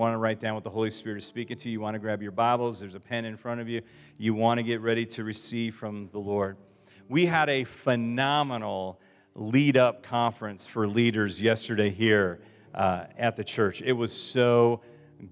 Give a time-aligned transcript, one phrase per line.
[0.00, 1.98] want to write down what the Holy Spirit is speaking to you, you want to
[1.98, 3.82] grab your Bibles, there's a pen in front of you.
[4.16, 6.56] You want to get ready to receive from the Lord.
[7.10, 8.98] We had a phenomenal
[9.34, 12.40] lead up conference for leaders yesterday here
[12.74, 13.82] uh, at the church.
[13.82, 14.80] It was so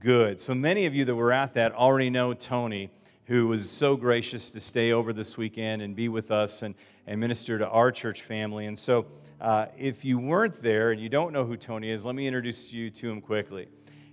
[0.00, 0.38] good.
[0.38, 2.90] So many of you that were at that already know Tony,
[3.24, 6.74] who was so gracious to stay over this weekend and be with us and,
[7.06, 8.66] and minister to our church family.
[8.66, 9.06] And so,
[9.40, 12.72] uh, if you weren't there and you don't know who Tony is, let me introduce
[12.72, 13.68] you to him quickly.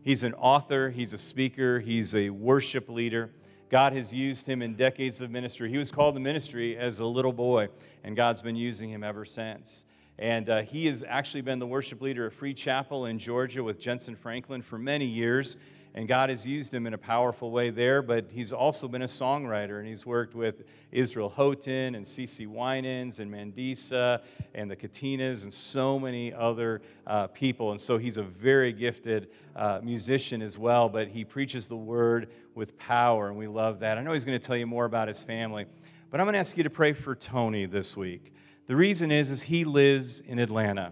[0.05, 3.31] He's an author, he's a speaker, he's a worship leader.
[3.71, 5.67] God has used him in decades of ministry.
[5.71, 7.69] He was called to ministry as a little boy,
[8.03, 9.83] and God's been using him ever since.
[10.19, 13.79] And uh, he has actually been the worship leader at Free Chapel in Georgia with
[13.79, 15.57] Jentezen Franklin for many years
[15.95, 19.07] and God has used him in a powerful way there, but he's also been a
[19.07, 24.21] songwriter, and he's worked with Israel Houghton and CeCe Winans and Mandisa
[24.53, 27.71] and the Katinas and so many other uh, people.
[27.71, 32.29] And so he's a very gifted uh, musician as well, but he preaches the word
[32.55, 33.97] with power, and we love that.
[33.97, 35.65] I know he's going to tell you more about his family,
[36.11, 38.33] but I'm going to ask you to pray for Tony this week.
[38.67, 40.91] The reason is, is he lives in Atlanta,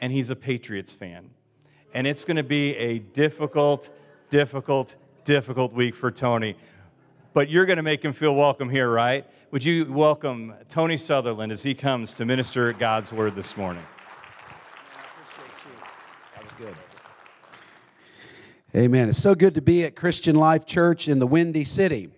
[0.00, 1.30] and he's a Patriots fan.
[1.94, 3.88] And it's going to be a difficult
[4.34, 6.56] difficult, difficult week for Tony.
[7.34, 9.24] But you're going to make him feel welcome here, right?
[9.52, 13.84] Would you welcome Tony Sutherland as he comes to minister God's word this morning?
[16.34, 16.74] That was good.
[18.74, 19.08] Amen.
[19.08, 22.08] It's so good to be at Christian Life Church in the Windy City.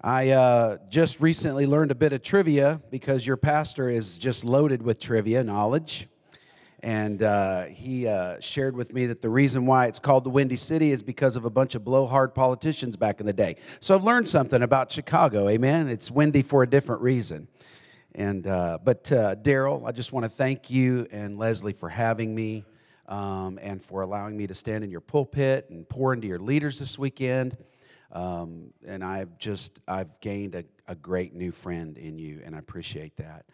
[0.00, 4.82] I uh, just recently learned a bit of trivia because your pastor is just loaded
[4.82, 6.06] with trivia knowledge.
[6.82, 10.56] And uh, he uh, shared with me that the reason why it's called the Windy
[10.56, 13.56] City is because of a bunch of blowhard politicians back in the day.
[13.80, 15.88] So I've learned something about Chicago, amen?
[15.88, 17.48] It's windy for a different reason.
[18.14, 22.34] And, uh, but uh, Daryl, I just want to thank you and Leslie for having
[22.34, 22.64] me
[23.06, 26.78] um, and for allowing me to stand in your pulpit and pour into your leaders
[26.78, 27.58] this weekend.
[28.12, 32.58] Um, and I've just, I've gained a, a, great new friend in you, and I
[32.58, 33.46] appreciate that.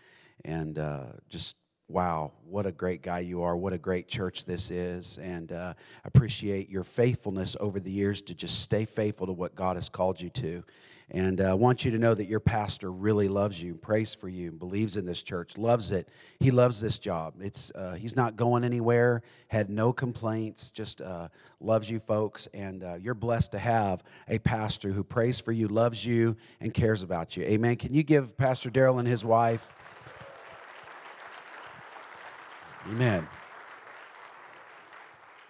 [0.46, 1.56] And uh, just
[1.88, 3.56] wow, what a great guy you are.
[3.56, 5.18] What a great church this is.
[5.18, 5.74] And uh,
[6.04, 10.20] appreciate your faithfulness over the years to just stay faithful to what God has called
[10.20, 10.64] you to.
[11.08, 14.28] And I uh, want you to know that your pastor really loves you, prays for
[14.28, 16.08] you, believes in this church, loves it.
[16.40, 17.34] He loves this job.
[17.40, 21.28] It's, uh, he's not going anywhere, had no complaints, just uh,
[21.60, 22.48] loves you folks.
[22.52, 26.74] And uh, you're blessed to have a pastor who prays for you, loves you, and
[26.74, 27.44] cares about you.
[27.44, 27.76] Amen.
[27.76, 29.75] Can you give Pastor Daryl and his wife?
[32.88, 33.26] Amen.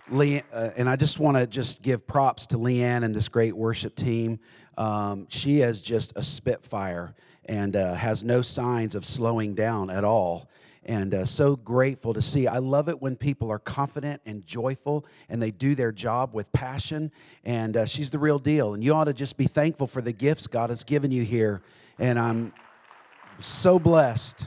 [0.09, 3.55] Lee, uh, and I just want to just give props to Leanne and this great
[3.55, 4.39] worship team.
[4.79, 7.15] Um, she is just a spitfire
[7.45, 10.49] and uh, has no signs of slowing down at all.
[10.85, 12.47] And uh, so grateful to see.
[12.47, 16.51] I love it when people are confident and joyful and they do their job with
[16.53, 17.11] passion.
[17.45, 18.73] And uh, she's the real deal.
[18.73, 21.61] And you ought to just be thankful for the gifts God has given you here.
[21.99, 22.55] And I'm
[23.41, 24.47] so blessed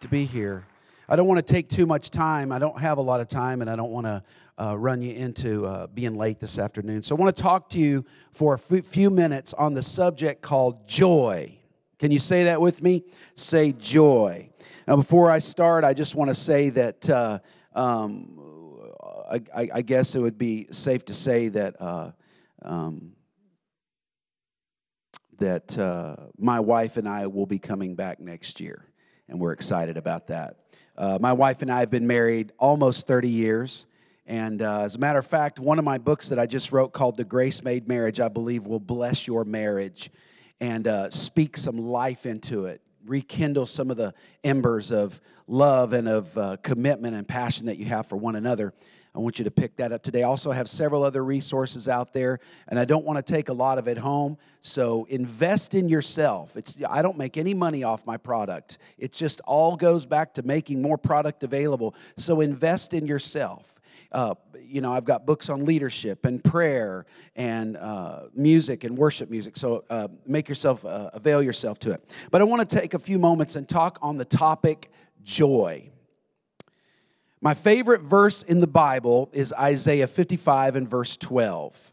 [0.00, 0.67] to be here.
[1.08, 2.52] I don't want to take too much time.
[2.52, 4.22] I don't have a lot of time, and I don't want to
[4.62, 7.02] uh, run you into uh, being late this afternoon.
[7.02, 10.42] So I want to talk to you for a f- few minutes on the subject
[10.42, 11.58] called joy.
[11.98, 13.04] Can you say that with me?
[13.36, 14.50] Say joy.
[14.86, 17.38] Now, before I start, I just want to say that uh,
[17.74, 18.38] um,
[19.30, 21.80] I, I, guess it would be safe to say that.
[21.80, 22.10] Uh,
[22.62, 23.12] um,
[25.38, 28.84] that uh, my wife and I will be coming back next year,
[29.28, 30.56] and we're excited about that.
[30.98, 33.86] Uh, my wife and I have been married almost 30 years.
[34.26, 36.92] And uh, as a matter of fact, one of my books that I just wrote
[36.92, 40.10] called The Grace Made Marriage, I believe will bless your marriage
[40.60, 46.08] and uh, speak some life into it, rekindle some of the embers of love and
[46.08, 48.74] of uh, commitment and passion that you have for one another.
[49.18, 50.22] I want you to pick that up today.
[50.22, 53.52] I also have several other resources out there, and I don't want to take a
[53.52, 54.38] lot of it home.
[54.60, 56.56] So invest in yourself.
[56.56, 58.78] It's I don't make any money off my product.
[58.96, 61.96] It just all goes back to making more product available.
[62.16, 63.74] So invest in yourself.
[64.12, 67.04] Uh, you know, I've got books on leadership and prayer
[67.34, 69.56] and uh, music and worship music.
[69.56, 72.08] So uh, make yourself, uh, avail yourself to it.
[72.30, 74.92] But I want to take a few moments and talk on the topic
[75.24, 75.90] joy.
[77.40, 81.92] My favorite verse in the Bible is Isaiah 55 and verse 12.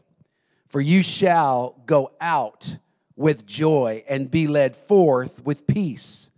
[0.68, 2.78] For you shall go out
[3.14, 6.30] with joy and be led forth with peace.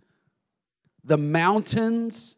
[1.03, 2.35] The mountains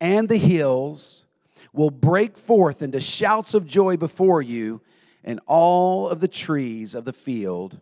[0.00, 1.24] and the hills
[1.72, 4.82] will break forth into shouts of joy before you,
[5.24, 7.80] and all of the trees of the field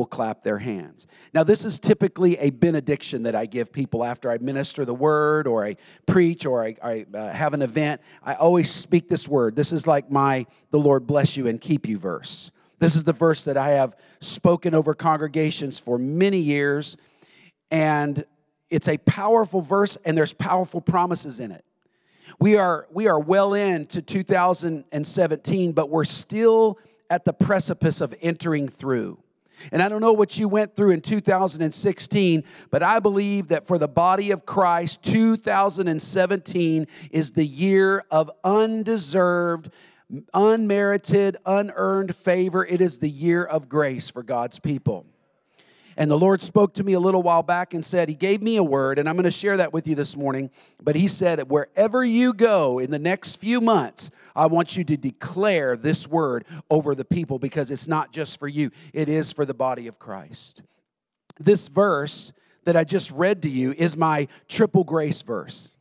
[0.00, 1.06] will clap their hands.
[1.34, 5.46] Now, this is typically a benediction that I give people after I minister the word
[5.46, 5.76] or I
[6.06, 8.00] preach or I, I uh, have an event.
[8.22, 9.56] I always speak this word.
[9.56, 12.50] This is like my the Lord bless you and keep you verse.
[12.78, 16.96] This is the verse that I have spoken over congregations for many years,
[17.70, 18.24] and
[18.70, 21.62] it's a powerful verse, and there's powerful promises in it.
[22.38, 26.78] We are, we are well into 2017, but we're still
[27.10, 29.18] at the precipice of entering through.
[29.72, 33.78] And I don't know what you went through in 2016, but I believe that for
[33.78, 39.70] the body of Christ, 2017 is the year of undeserved,
[40.34, 42.64] unmerited, unearned favor.
[42.64, 45.06] It is the year of grace for God's people.
[45.96, 48.56] And the Lord spoke to me a little while back and said, He gave me
[48.56, 50.50] a word, and I'm going to share that with you this morning.
[50.82, 54.96] But He said, Wherever you go in the next few months, I want you to
[54.96, 59.44] declare this word over the people because it's not just for you, it is for
[59.44, 60.62] the body of Christ.
[61.38, 62.32] This verse
[62.64, 65.74] that I just read to you is my triple grace verse.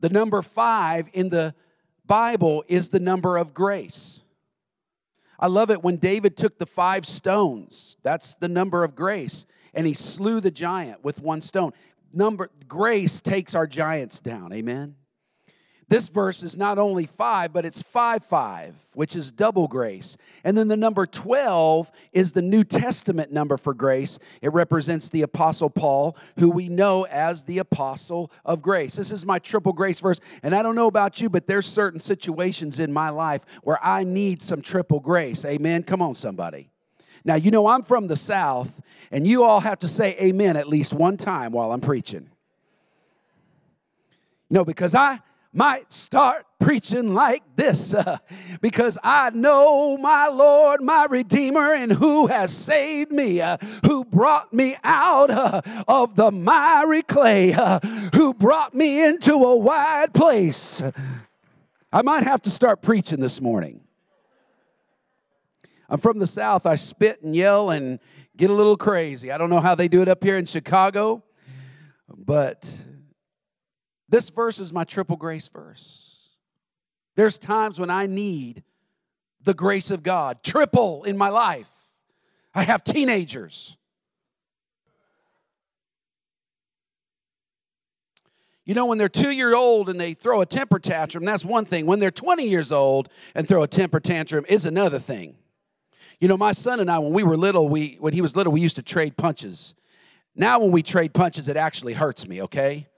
[0.00, 1.54] The number five in the
[2.06, 4.20] Bible is the number of grace.
[5.38, 7.96] I love it when David took the five stones.
[8.02, 9.46] That's the number of grace.
[9.74, 11.72] And he slew the giant with one stone.
[12.12, 14.52] Number grace takes our giants down.
[14.52, 14.96] Amen.
[15.88, 20.16] This verse is not only five, but it's five five, which is double grace.
[20.42, 24.18] And then the number 12 is the New Testament number for grace.
[24.42, 28.96] It represents the Apostle Paul, who we know as the Apostle of Grace.
[28.96, 30.18] This is my triple grace verse.
[30.42, 34.02] And I don't know about you, but there's certain situations in my life where I
[34.02, 35.44] need some triple grace.
[35.44, 35.84] Amen.
[35.84, 36.68] Come on, somebody.
[37.24, 38.80] Now, you know, I'm from the South,
[39.12, 42.30] and you all have to say amen at least one time while I'm preaching.
[44.50, 45.20] No, because I
[45.56, 48.18] might start preaching like this uh,
[48.60, 54.52] because I know my Lord, my Redeemer, and who has saved me, uh, who brought
[54.52, 57.80] me out uh, of the miry clay, uh,
[58.14, 60.82] who brought me into a wide place.
[61.90, 63.80] I might have to start preaching this morning.
[65.88, 66.66] I'm from the South.
[66.66, 67.98] I spit and yell and
[68.36, 69.32] get a little crazy.
[69.32, 71.22] I don't know how they do it up here in Chicago,
[72.14, 72.84] but
[74.08, 76.30] this verse is my triple grace verse.
[77.16, 78.62] There's times when I need
[79.42, 81.68] the grace of God, triple in my life.
[82.54, 83.76] I have teenagers.
[88.64, 91.64] You know, when they're two year old and they throw a temper tantrum, that's one
[91.64, 91.86] thing.
[91.86, 95.36] When they're 20 years old and throw a temper tantrum is another thing.
[96.18, 98.52] You know, my son and I, when we were little, we when he was little,
[98.52, 99.74] we used to trade punches.
[100.34, 102.88] Now, when we trade punches, it actually hurts me, okay?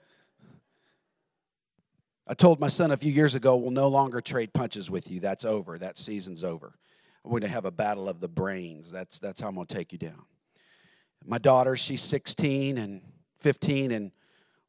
[2.29, 5.19] I told my son a few years ago, we'll no longer trade punches with you.
[5.19, 5.79] That's over.
[5.79, 6.75] That season's over.
[7.23, 8.91] We're going to have a battle of the brains.
[8.91, 10.25] That's, that's how I'm going to take you down.
[11.25, 13.01] My daughter, she's 16 and
[13.39, 14.11] 15, and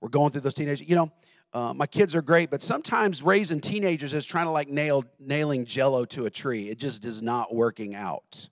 [0.01, 0.89] we're going through those teenagers.
[0.89, 1.13] You know,
[1.53, 5.67] uh, my kids are great, but sometimes raising teenagers is trying to like nail nailing
[5.67, 6.71] jello to a tree.
[6.71, 8.49] It just is not working out.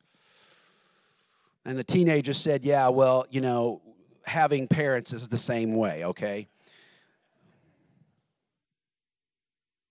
[1.64, 3.80] And the teenager said, Yeah, well, you know,
[4.24, 6.48] having parents is the same way, okay?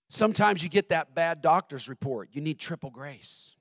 [0.09, 2.30] Sometimes you get that bad doctor's report.
[2.31, 3.56] You need triple grace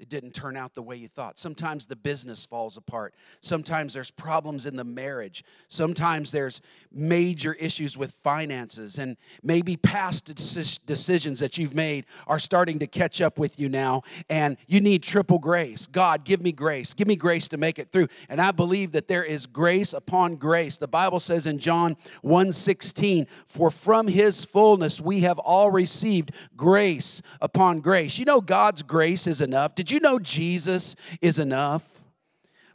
[0.00, 1.38] it didn't turn out the way you thought.
[1.38, 3.14] Sometimes the business falls apart.
[3.40, 5.44] Sometimes there's problems in the marriage.
[5.68, 6.60] Sometimes there's
[6.92, 8.98] major issues with finances.
[8.98, 14.02] And maybe past decisions that you've made are starting to catch up with you now.
[14.28, 15.86] And you need triple grace.
[15.86, 16.92] God, give me grace.
[16.92, 18.08] Give me grace to make it through.
[18.28, 20.76] And I believe that there is grace upon grace.
[20.76, 27.22] The Bible says in John 1:16, For from his fullness we have all received grace
[27.40, 28.18] upon grace.
[28.18, 29.76] You know, God's grace is enough.
[29.84, 31.84] Did you know Jesus is enough?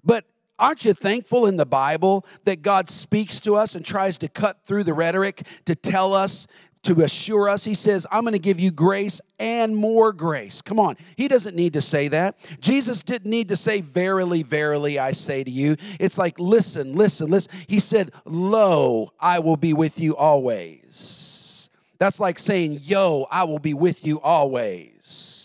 [0.03, 0.25] But
[0.59, 4.63] aren't you thankful in the Bible that God speaks to us and tries to cut
[4.63, 6.45] through the rhetoric to tell us
[6.83, 7.63] to assure us.
[7.63, 10.61] He says, I'm going to give you grace and more grace.
[10.61, 10.97] Come on.
[11.17, 12.37] He doesn't need to say that.
[12.59, 15.77] Jesus didn't need to say, Verily, verily, I say to you.
[15.99, 17.51] It's like, listen, listen, listen.
[17.65, 21.71] He said, Lo, I will be with you always.
[21.97, 25.38] That's like saying, Yo, I will be with you always.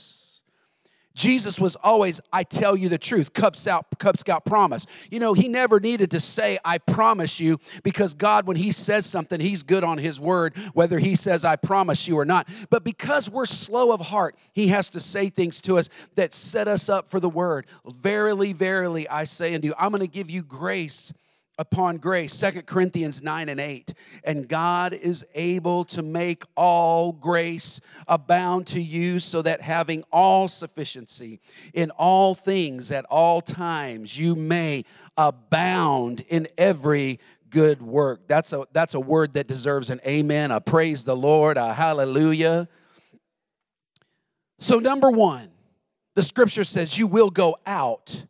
[1.14, 4.86] Jesus was always, I tell you the truth, Cub Scout, Cub Scout promise.
[5.10, 9.06] You know, he never needed to say, I promise you, because God, when he says
[9.06, 12.48] something, he's good on his word, whether he says, I promise you or not.
[12.68, 16.66] But because we're slow of heart, he has to say things to us that set
[16.66, 17.66] us up for the word.
[17.86, 21.12] Verily, verily, I say unto you, I'm going to give you grace
[21.58, 23.94] upon grace 2 corinthians 9 and 8
[24.24, 30.48] and god is able to make all grace abound to you so that having all
[30.48, 31.40] sufficiency
[31.72, 34.84] in all things at all times you may
[35.16, 37.20] abound in every
[37.54, 38.26] good work.
[38.26, 42.68] That's a that's a word that deserves an amen a praise the lord a hallelujah.
[44.58, 45.50] So number 1
[46.16, 48.26] the scripture says you will go out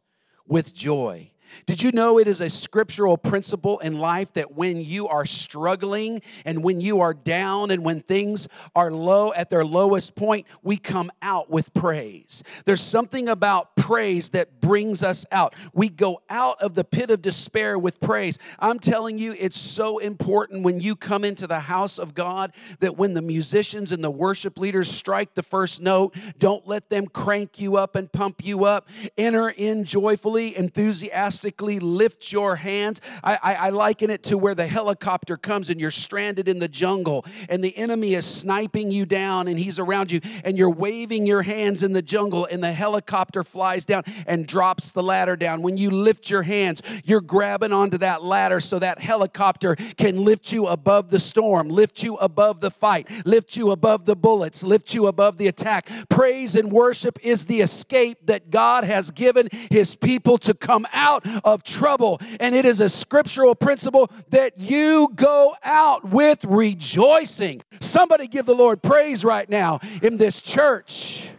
[0.47, 1.31] with joy
[1.67, 6.23] did you know it is a scriptural principle in life that when you are struggling
[6.45, 10.77] and when you are down and when things are low at their lowest point, we
[10.77, 12.43] come out with praise?
[12.65, 15.55] There's something about praise that brings us out.
[15.73, 18.39] We go out of the pit of despair with praise.
[18.59, 22.97] I'm telling you, it's so important when you come into the house of God that
[22.97, 27.61] when the musicians and the worship leaders strike the first note, don't let them crank
[27.61, 28.89] you up and pump you up.
[29.17, 31.44] Enter in joyfully, enthusiastically
[31.81, 33.01] lift your hands.
[33.23, 36.69] I, I, I liken it to where the helicopter comes and you're stranded in the
[36.69, 41.27] jungle and the enemy is sniping you down and he's around you and you're waving
[41.27, 45.63] your hands in the jungle and the helicopter flies down and drops the ladder down.
[45.63, 50.53] When you lift your hands, you're grabbing onto that ladder so that helicopter can lift
[50.53, 54.95] you above the storm, lift you above the fight, lift you above the bullets, lift
[54.95, 55.89] you above the attack.
[56.09, 61.25] Praise and worship is the escape that God has given his people to come out
[61.45, 62.21] of trouble.
[62.41, 67.63] And it is a scriptural principle that you go out with rejoicing.
[67.81, 71.31] Somebody give the Lord praise right now in this church.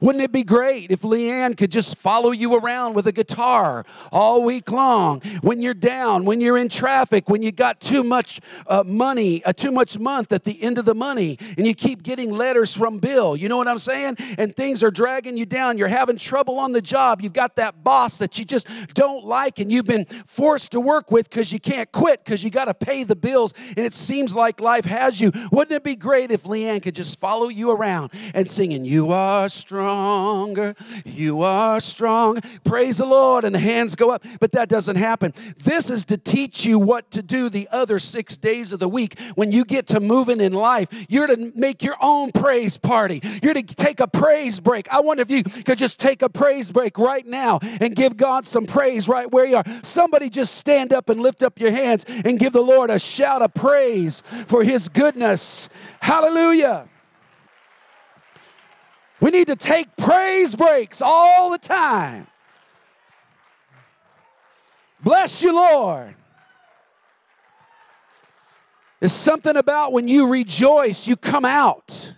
[0.00, 4.44] Wouldn't it be great if Leanne could just follow you around with a guitar all
[4.44, 8.84] week long when you're down, when you're in traffic, when you got too much uh,
[8.86, 12.30] money, uh, too much month at the end of the money, and you keep getting
[12.30, 13.36] letters from Bill?
[13.36, 14.16] You know what I'm saying?
[14.38, 15.78] And things are dragging you down.
[15.78, 17.20] You're having trouble on the job.
[17.20, 21.10] You've got that boss that you just don't like, and you've been forced to work
[21.10, 24.36] with because you can't quit because you got to pay the bills, and it seems
[24.36, 25.32] like life has you.
[25.50, 29.48] Wouldn't it be great if Leanne could just follow you around and singing, You are
[29.48, 29.87] strong?
[29.88, 30.74] Stronger.
[31.06, 32.40] You are strong.
[32.62, 33.44] Praise the Lord.
[33.46, 34.22] And the hands go up.
[34.38, 35.32] But that doesn't happen.
[35.56, 39.18] This is to teach you what to do the other six days of the week.
[39.34, 43.22] When you get to moving in life, you're to make your own praise party.
[43.42, 44.92] You're to take a praise break.
[44.92, 48.46] I wonder if you could just take a praise break right now and give God
[48.46, 49.64] some praise right where you are.
[49.82, 53.40] Somebody just stand up and lift up your hands and give the Lord a shout
[53.40, 55.70] of praise for his goodness.
[56.00, 56.88] Hallelujah.
[59.20, 62.26] We need to take praise breaks all the time.
[65.02, 66.14] Bless you, Lord.
[69.00, 72.14] There's something about when you rejoice, you come out.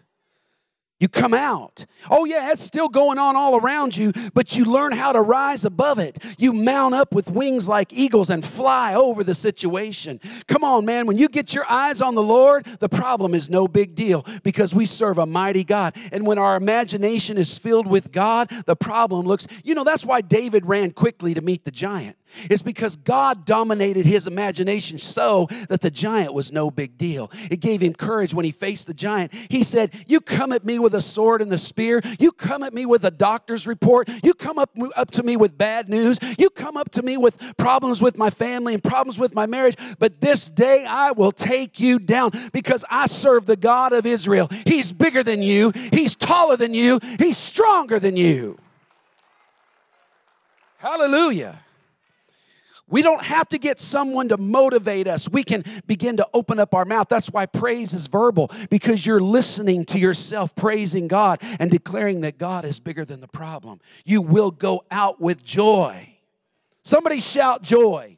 [1.00, 1.86] You come out.
[2.10, 5.64] Oh, yeah, it's still going on all around you, but you learn how to rise
[5.64, 6.22] above it.
[6.36, 10.20] You mount up with wings like eagles and fly over the situation.
[10.46, 11.06] Come on, man.
[11.06, 14.74] When you get your eyes on the Lord, the problem is no big deal because
[14.74, 15.96] we serve a mighty God.
[16.12, 20.20] And when our imagination is filled with God, the problem looks, you know, that's why
[20.20, 22.18] David ran quickly to meet the giant.
[22.50, 27.30] It's because God dominated his imagination so that the giant was no big deal.
[27.50, 29.32] It gave him courage when he faced the giant.
[29.34, 32.00] He said, You come at me with a sword and the spear.
[32.18, 34.08] You come at me with a doctor's report.
[34.22, 36.18] You come up, up to me with bad news.
[36.38, 39.76] You come up to me with problems with my family and problems with my marriage.
[39.98, 44.48] But this day I will take you down because I serve the God of Israel.
[44.66, 48.58] He's bigger than you, He's taller than you, He's stronger than you.
[50.78, 51.58] Hallelujah.
[52.90, 55.28] We don't have to get someone to motivate us.
[55.28, 57.08] We can begin to open up our mouth.
[57.08, 62.36] That's why praise is verbal, because you're listening to yourself praising God and declaring that
[62.36, 63.80] God is bigger than the problem.
[64.04, 66.16] You will go out with joy.
[66.82, 68.16] Somebody shout joy.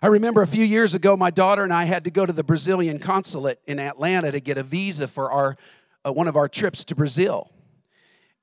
[0.00, 2.44] I remember a few years ago, my daughter and I had to go to the
[2.44, 5.56] Brazilian consulate in Atlanta to get a visa for our,
[6.06, 7.50] uh, one of our trips to Brazil.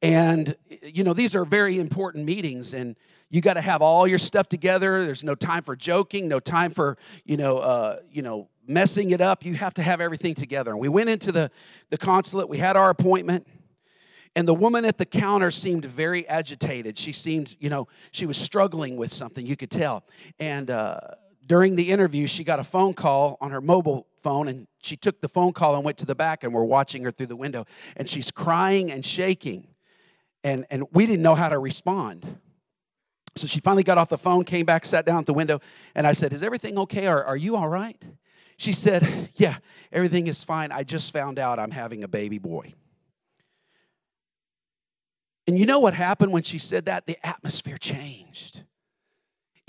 [0.02, 2.96] And, you know, these are very important meetings, and
[3.32, 5.04] you got to have all your stuff together.
[5.06, 9.22] There's no time for joking, no time for, you know, uh, you know, messing it
[9.22, 9.44] up.
[9.44, 10.72] You have to have everything together.
[10.72, 11.50] And we went into the,
[11.90, 13.48] the consulate, we had our appointment,
[14.36, 16.98] and the woman at the counter seemed very agitated.
[16.98, 20.04] She seemed, you know, she was struggling with something, you could tell.
[20.40, 21.00] And uh,
[21.48, 25.20] during the interview, she got a phone call on her mobile phone, and she took
[25.20, 27.66] the phone call and went to the back, and we're watching her through the window.
[27.98, 29.68] And she's crying and shaking
[30.44, 32.40] and, and we didn't know how to respond.
[33.36, 35.62] So she finally got off the phone, came back, sat down at the window,
[35.96, 37.08] and I said, Is everything okay?
[37.08, 38.02] Are, are you all right?
[38.58, 39.58] She said, Yeah,
[39.92, 40.72] everything is fine.
[40.72, 42.74] I just found out I'm having a baby boy.
[45.48, 47.08] And you know what happened when she said that?
[47.08, 48.64] The atmosphere changed.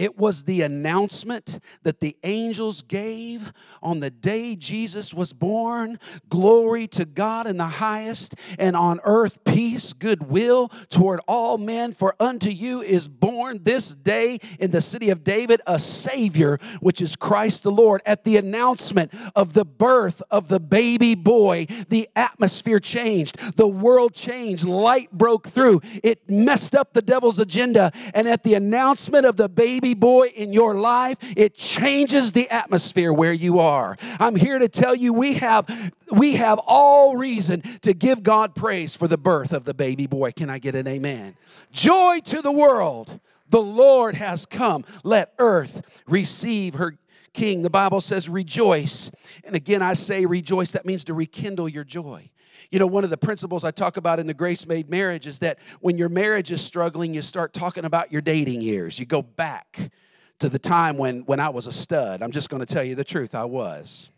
[0.03, 6.01] It was the announcement that the angels gave on the day Jesus was born.
[6.29, 11.93] Glory to God in the highest, and on earth peace, goodwill toward all men.
[11.93, 17.01] For unto you is born this day in the city of David a Savior, which
[17.01, 18.03] is Christ the Lord.
[18.05, 24.15] At the announcement of the birth of the baby boy, the atmosphere changed, the world
[24.15, 25.81] changed, light broke through.
[26.03, 27.93] It messed up the devil's agenda.
[28.15, 29.49] And at the announcement of the
[29.95, 33.97] boy in your life, it changes the atmosphere where you are.
[34.19, 38.95] I'm here to tell you we have we have all reason to give God praise
[38.95, 40.33] for the birth of the baby boy.
[40.33, 41.37] Can I get an amen?
[41.73, 43.21] Joy to the world.
[43.49, 44.85] The Lord has come.
[45.05, 46.97] Let earth receive her
[47.33, 47.63] king.
[47.63, 49.11] The Bible says rejoice.
[49.45, 50.73] And again, I say rejoice.
[50.73, 52.31] That means to rekindle your joy.
[52.71, 55.39] You know, one of the principles I talk about in the grace made marriage is
[55.41, 58.99] that when your marriage is struggling, you start talking about your dating years.
[58.99, 59.91] You go back
[60.39, 62.23] to the time when, when I was a stud.
[62.23, 64.11] I'm just going to tell you the truth, I was.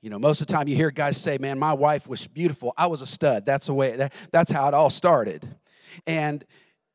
[0.00, 2.72] You know, most of the time you hear guys say, Man, my wife was beautiful.
[2.76, 3.44] I was a stud.
[3.44, 5.48] That's the way, that, that's how it all started.
[6.06, 6.44] And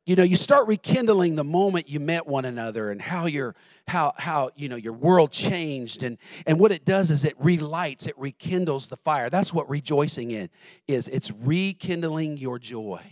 [0.05, 3.55] you know you start rekindling the moment you met one another and how your
[3.87, 6.03] how how you know your world changed.
[6.03, 9.29] And and what it does is it relights it rekindles the fire.
[9.29, 10.49] That's what rejoicing in
[10.87, 13.03] is it's rekindling your joy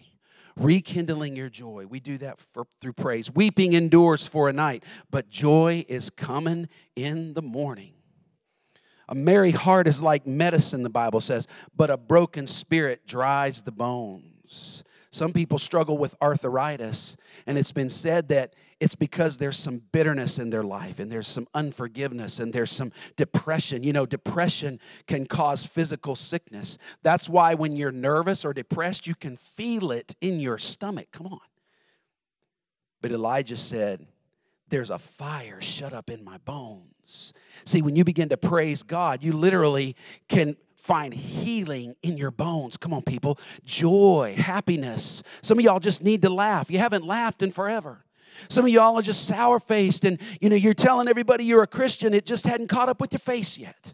[0.58, 1.86] rekindling your joy.
[1.90, 3.32] We do that for, through praise.
[3.32, 7.94] Weeping endures for a night but joy is coming in the morning.
[9.08, 13.72] A merry heart is like medicine the bible says but a broken spirit dries the
[13.72, 19.82] bones some people struggle with arthritis, and it's been said that it's because there's some
[19.92, 23.84] bitterness in their life, and there's some unforgiveness, and there's some depression.
[23.84, 26.78] You know, depression can cause physical sickness.
[27.04, 31.08] That's why when you're nervous or depressed, you can feel it in your stomach.
[31.12, 31.40] Come on.
[33.02, 34.08] But Elijah said,
[34.70, 37.34] There's a fire shut up in my bones.
[37.66, 39.98] See, when you begin to praise God, you literally
[40.30, 42.76] can find healing in your bones.
[42.76, 43.40] Come on, people.
[43.64, 45.22] Joy, happiness.
[45.42, 46.72] Some of y'all just need to laugh.
[46.72, 48.04] You haven't laughed in forever.
[48.50, 51.68] Some of y'all are just sour faced and you know you're telling everybody you're a
[51.68, 53.94] Christian, it just hadn't caught up with your face yet.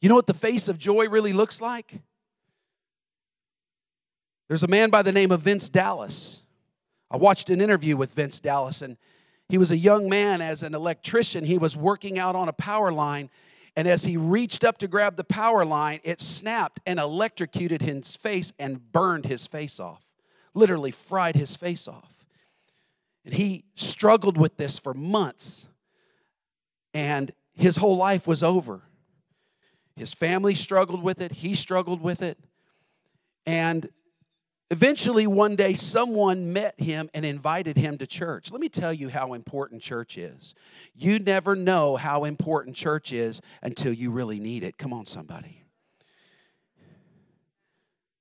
[0.00, 2.00] You know what the face of joy really looks like?
[4.48, 6.42] There's a man by the name of Vince Dallas.
[7.10, 8.96] I watched an interview with Vince Dallas, and
[9.48, 11.44] he was a young man as an electrician.
[11.44, 13.30] He was working out on a power line,
[13.76, 18.16] and as he reached up to grab the power line, it snapped and electrocuted his
[18.16, 20.02] face and burned his face off.
[20.54, 22.24] Literally fried his face off.
[23.26, 25.68] And he struggled with this for months.
[26.94, 28.80] And his whole life was over.
[29.94, 32.38] His family struggled with it, he struggled with it.
[33.44, 33.90] And
[34.70, 38.50] Eventually, one day, someone met him and invited him to church.
[38.50, 40.54] Let me tell you how important church is.
[40.94, 44.76] You never know how important church is until you really need it.
[44.76, 45.65] Come on, somebody.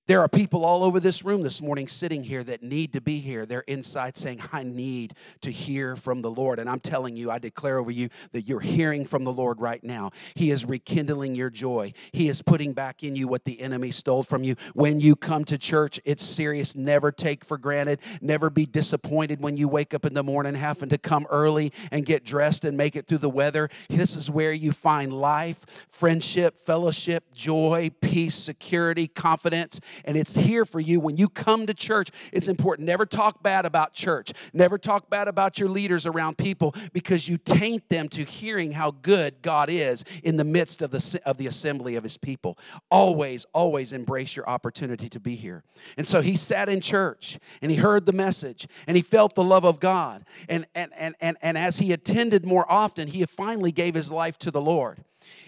[0.08, 3.18] There are people all over this room this morning sitting here that need to be
[3.18, 3.48] here.
[3.48, 6.60] They're inside saying, I need to hear from the Lord.
[6.60, 9.84] And I'm telling you, I declare over you that you're hearing from the Lord right
[9.84, 10.12] now.
[10.36, 14.22] He is rekindling your joy, He is putting back in you what the enemy stole
[14.22, 14.56] from you.
[14.76, 16.76] When you come to church, it's serious.
[16.76, 18.00] Never take for granted.
[18.22, 22.06] Never be disappointed when you wake up in the morning having to come early and
[22.06, 23.70] get dressed and make it through the weather.
[23.89, 30.65] This is where you find life, friendship, fellowship, joy, peace, security, confidence and it's here
[30.65, 32.10] for you when you come to church.
[32.31, 32.88] It's important.
[32.88, 34.34] Never talk bad about church.
[34.53, 38.91] Never talk bad about your leaders around people because you taint them to hearing how
[38.91, 42.58] good God is in the midst of the, of the assembly of his people.
[42.89, 45.63] Always, always embrace your opportunity to be here.
[45.97, 49.43] And so he sat in church and he heard the message and he felt the
[49.43, 50.25] love of God.
[50.49, 54.38] And, and, and, and, and as he attended more often, he finally gave his life
[54.39, 55.03] to the Lord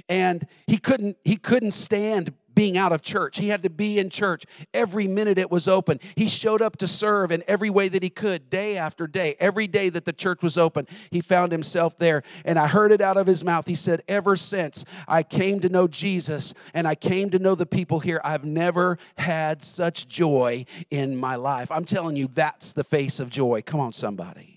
[0.09, 3.37] and he couldn't he couldn't stand being out of church.
[3.37, 4.43] He had to be in church
[4.73, 5.99] every minute it was open.
[6.15, 9.35] He showed up to serve in every way that he could, day after day.
[9.39, 12.23] Every day that the church was open, he found himself there.
[12.45, 13.67] And I heard it out of his mouth.
[13.67, 17.67] He said, Ever since I came to know Jesus and I came to know the
[17.67, 21.69] people here, I've never had such joy in my life.
[21.69, 23.61] I'm telling you, that's the face of joy.
[23.61, 24.56] Come on, somebody.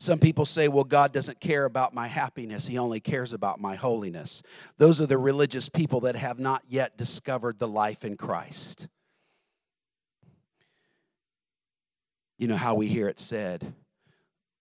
[0.00, 3.76] Some people say, well, God doesn't care about my happiness, He only cares about my
[3.76, 4.42] holiness.
[4.78, 8.88] Those are the religious people that have not yet discovered the life in Christ.
[12.38, 13.74] You know how we hear it said,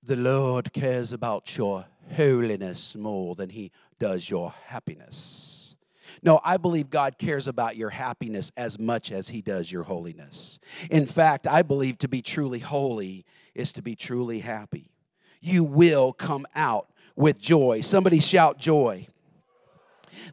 [0.03, 5.77] the Lord cares about your holiness more than He does your happiness.
[6.21, 10.59] No, I believe God cares about your happiness as much as He does your holiness.
[10.91, 13.25] In fact, I believe to be truly holy
[13.55, 14.91] is to be truly happy.
[15.41, 17.81] You will come out with joy.
[17.81, 19.07] Somebody shout joy.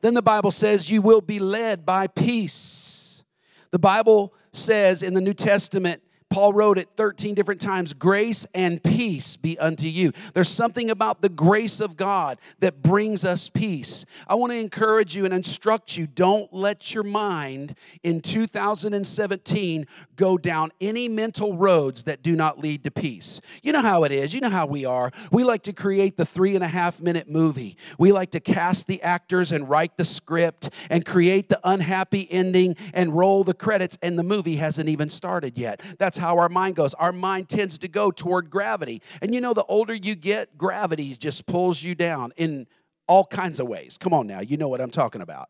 [0.00, 3.24] Then the Bible says you will be led by peace.
[3.70, 8.82] The Bible says in the New Testament, Paul wrote it 13 different times grace and
[8.82, 10.12] peace be unto you.
[10.34, 14.04] There's something about the grace of God that brings us peace.
[14.26, 19.86] I want to encourage you and instruct you don't let your mind in 2017
[20.16, 23.40] go down any mental roads that do not lead to peace.
[23.62, 25.12] You know how it is, you know how we are.
[25.30, 28.88] We like to create the three and a half minute movie, we like to cast
[28.88, 33.96] the actors and write the script and create the unhappy ending and roll the credits,
[34.02, 35.80] and the movie hasn't even started yet.
[35.98, 36.92] That's that's how our mind goes.
[36.94, 39.00] Our mind tends to go toward gravity.
[39.22, 42.66] And you know, the older you get, gravity just pulls you down in
[43.06, 43.96] all kinds of ways.
[43.96, 45.48] Come on now, you know what I'm talking about.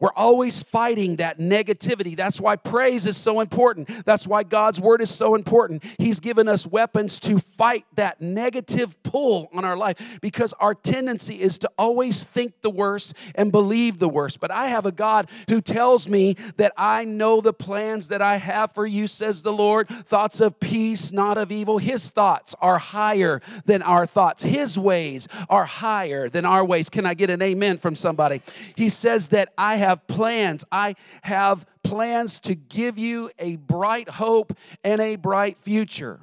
[0.00, 2.16] We're always fighting that negativity.
[2.16, 4.04] That's why praise is so important.
[4.04, 5.84] That's why God's word is so important.
[5.98, 11.40] He's given us weapons to fight that negative pull on our life because our tendency
[11.40, 14.38] is to always think the worst and believe the worst.
[14.40, 18.36] But I have a God who tells me that I know the plans that I
[18.36, 21.78] have for you, says the Lord thoughts of peace, not of evil.
[21.78, 26.88] His thoughts are higher than our thoughts, His ways are higher than our ways.
[26.88, 28.42] Can I get an amen from somebody?
[28.76, 30.64] He says that I have have plans.
[30.70, 34.52] I have plans to give you a bright hope
[34.84, 36.20] and a bright future.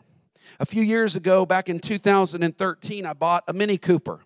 [0.59, 4.19] A few years ago, back in 2013, I bought a Mini Cooper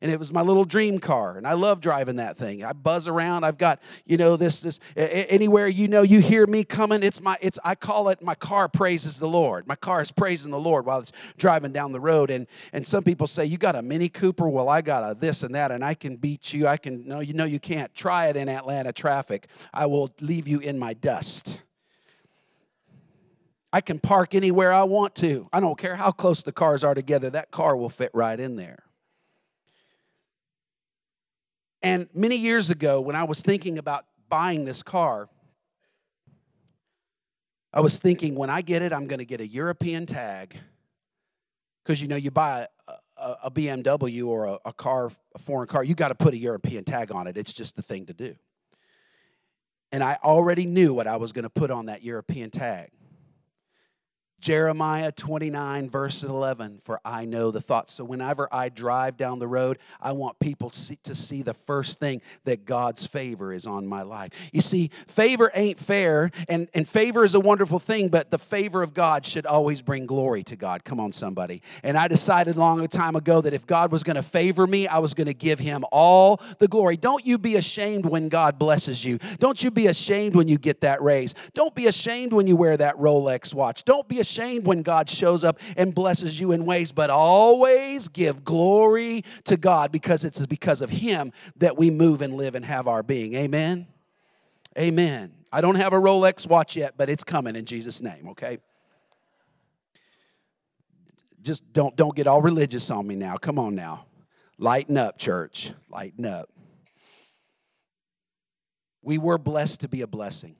[0.00, 2.64] and it was my little dream car and i love driving that thing.
[2.64, 3.44] I buzz around.
[3.44, 7.36] I've got you know this this anywhere you know you hear me coming it's my
[7.40, 9.66] it's i call it my car praises the lord.
[9.66, 13.04] My car is praising the lord while it's driving down the road and and some
[13.04, 14.48] people say you got a mini cooper?
[14.48, 16.66] Well i got a this and that and i can beat you.
[16.66, 17.94] I can no you know you can't.
[17.94, 19.48] Try it in atlanta traffic.
[19.72, 21.60] I will leave you in my dust.
[23.72, 25.48] I can park anywhere I want to.
[25.52, 28.56] I don't care how close the cars are together, that car will fit right in
[28.56, 28.87] there.
[31.88, 35.26] And many years ago, when I was thinking about buying this car,
[37.72, 40.60] I was thinking when I get it, I'm going to get a European tag.
[41.82, 42.66] Because you know, you buy
[43.16, 46.36] a, a, BMW or a, a car, a foreign car, you got to put a
[46.36, 47.38] European tag on it.
[47.38, 48.34] It's just the thing to do.
[49.90, 52.90] And I already knew what I was going to put on that European tag.
[54.40, 57.94] Jeremiah 29, verse 11, for I know the thoughts.
[57.94, 62.22] So, whenever I drive down the road, I want people to see the first thing
[62.44, 64.30] that God's favor is on my life.
[64.52, 68.84] You see, favor ain't fair, and, and favor is a wonderful thing, but the favor
[68.84, 70.84] of God should always bring glory to God.
[70.84, 71.60] Come on, somebody.
[71.82, 74.86] And I decided long a time ago that if God was going to favor me,
[74.86, 76.96] I was going to give him all the glory.
[76.96, 79.18] Don't you be ashamed when God blesses you.
[79.40, 81.34] Don't you be ashamed when you get that raise.
[81.54, 83.84] Don't be ashamed when you wear that Rolex watch.
[83.84, 88.44] Don't be ashamed when God shows up and blesses you in ways, but always give
[88.44, 92.88] glory to God because it's because of Him that we move and live and have
[92.88, 93.34] our being.
[93.34, 93.86] Amen?
[94.78, 95.32] Amen.
[95.52, 98.58] I don't have a Rolex watch yet, but it's coming in Jesus' name, okay?
[101.42, 103.36] Just don't, don't get all religious on me now.
[103.36, 104.06] Come on now.
[104.58, 105.72] Lighten up, church.
[105.88, 106.50] Lighten up.
[109.02, 110.56] We were blessed to be a blessing.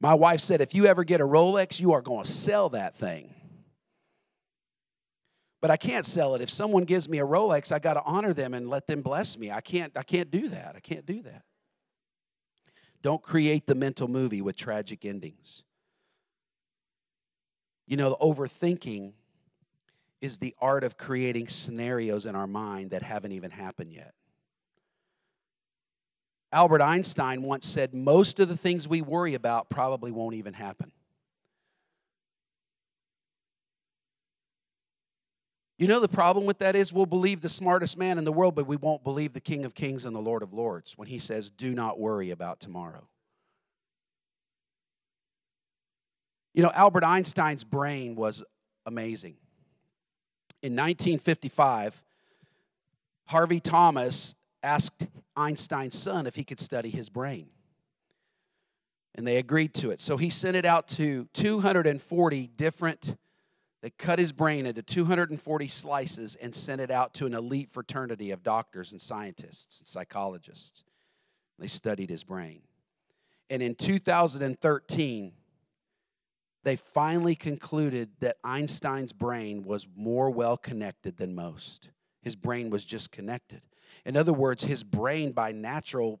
[0.00, 2.96] My wife said, if you ever get a Rolex, you are going to sell that
[2.96, 3.34] thing.
[5.62, 6.42] But I can't sell it.
[6.42, 9.38] If someone gives me a Rolex, I got to honor them and let them bless
[9.38, 9.50] me.
[9.50, 10.74] I can't, I can't do that.
[10.76, 11.42] I can't do that.
[13.02, 15.64] Don't create the mental movie with tragic endings.
[17.86, 19.12] You know, overthinking
[20.20, 24.12] is the art of creating scenarios in our mind that haven't even happened yet.
[26.52, 30.92] Albert Einstein once said, Most of the things we worry about probably won't even happen.
[35.78, 38.54] You know, the problem with that is we'll believe the smartest man in the world,
[38.54, 41.18] but we won't believe the King of Kings and the Lord of Lords when he
[41.18, 43.08] says, Do not worry about tomorrow.
[46.54, 48.42] You know, Albert Einstein's brain was
[48.86, 49.36] amazing.
[50.62, 52.02] In 1955,
[53.26, 54.35] Harvey Thomas
[54.66, 57.48] asked Einstein's son if he could study his brain.
[59.14, 60.00] And they agreed to it.
[60.00, 63.16] So he sent it out to 240 different,
[63.80, 68.30] they cut his brain into 240 slices and sent it out to an elite fraternity
[68.30, 70.84] of doctors and scientists and psychologists.
[71.58, 72.62] They studied his brain.
[73.48, 75.32] And in 2013,
[76.64, 81.90] they finally concluded that Einstein's brain was more well connected than most.
[82.22, 83.62] His brain was just connected.
[84.04, 86.20] In other words, his brain by natural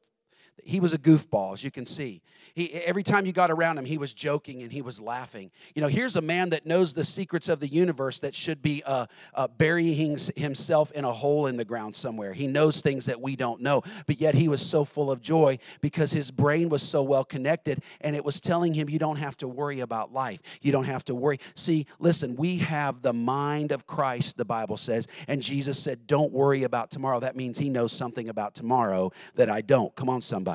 [0.64, 2.22] he was a goofball, as you can see.
[2.54, 5.50] He, every time you got around him, he was joking and he was laughing.
[5.74, 8.82] You know, here's a man that knows the secrets of the universe that should be
[8.84, 12.32] uh, uh, burying himself in a hole in the ground somewhere.
[12.32, 15.58] He knows things that we don't know, but yet he was so full of joy
[15.82, 19.36] because his brain was so well connected and it was telling him, You don't have
[19.38, 20.40] to worry about life.
[20.62, 21.38] You don't have to worry.
[21.54, 26.32] See, listen, we have the mind of Christ, the Bible says, and Jesus said, Don't
[26.32, 27.20] worry about tomorrow.
[27.20, 29.94] That means he knows something about tomorrow that I don't.
[29.94, 30.45] Come on, somebody.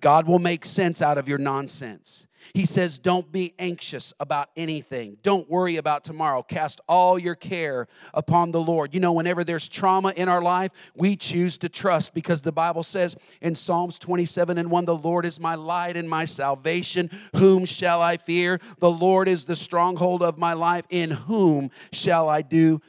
[0.00, 2.26] God will make sense out of your nonsense.
[2.54, 5.18] He says, Don't be anxious about anything.
[5.22, 6.42] Don't worry about tomorrow.
[6.42, 8.94] Cast all your care upon the Lord.
[8.94, 12.82] You know, whenever there's trauma in our life, we choose to trust because the Bible
[12.82, 17.10] says in Psalms 27 and 1 The Lord is my light and my salvation.
[17.36, 18.58] Whom shall I fear?
[18.78, 20.84] The Lord is the stronghold of my life.
[20.88, 22.80] In whom shall I do?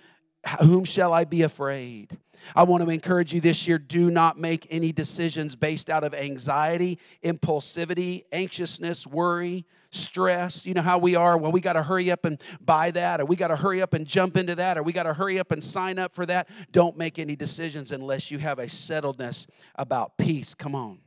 [0.62, 2.17] Whom shall I be afraid?
[2.56, 6.13] I want to encourage you this year do not make any decisions based out of
[6.13, 10.65] anxiety, impulsivity, anxiousness, worry, stress.
[10.65, 11.38] You know how we are?
[11.38, 13.93] Well, we got to hurry up and buy that, or we got to hurry up
[13.93, 16.47] and jump into that, or we got to hurry up and sign up for that.
[16.71, 20.54] Don't make any decisions unless you have a settledness about peace.
[20.54, 20.99] Come on.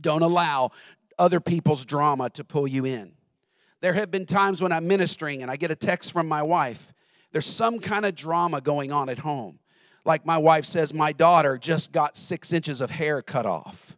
[0.00, 0.70] Don't allow
[1.18, 3.12] other people's drama to pull you in.
[3.80, 6.92] There have been times when I'm ministering and I get a text from my wife.
[7.32, 9.58] There's some kind of drama going on at home
[10.06, 13.96] like my wife says, my daughter just got six inches of hair cut off.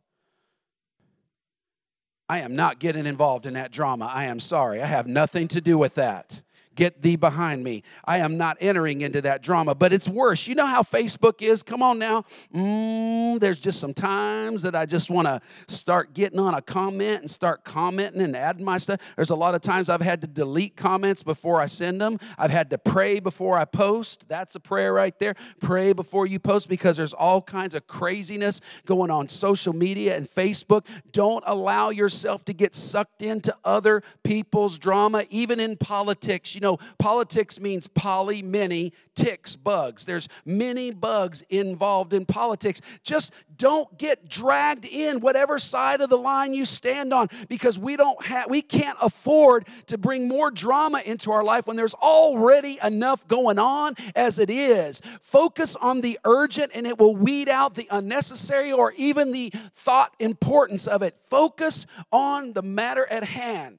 [2.29, 4.11] I am not getting involved in that drama.
[4.13, 4.83] I am sorry.
[4.83, 6.43] I have nothing to do with that.
[6.79, 7.83] Get thee behind me.
[8.05, 10.47] I am not entering into that drama, but it's worse.
[10.47, 11.65] You know how Facebook is?
[11.65, 12.23] Come on now.
[12.55, 17.23] Mm, there's just some times that I just want to start getting on a comment
[17.23, 19.01] and start commenting and adding my stuff.
[19.17, 22.21] There's a lot of times I've had to delete comments before I send them.
[22.39, 24.29] I've had to pray before I post.
[24.29, 25.35] That's a prayer right there.
[25.61, 30.31] Pray before you post because there's all kinds of craziness going on social media and
[30.31, 30.87] Facebook.
[31.11, 36.55] Don't allow yourself to get sucked into other people's drama, even in politics.
[36.55, 36.68] You know,
[36.99, 40.05] politics means poly, many, ticks, bugs.
[40.05, 42.81] There's many bugs involved in politics.
[43.03, 47.97] Just don't get dragged in whatever side of the line you stand on because we
[47.97, 52.79] don't have we can't afford to bring more drama into our life when there's already
[52.83, 55.01] enough going on as it is.
[55.21, 60.15] Focus on the urgent and it will weed out the unnecessary or even the thought
[60.21, 61.17] importance of it.
[61.29, 63.79] Focus on the matter at hand.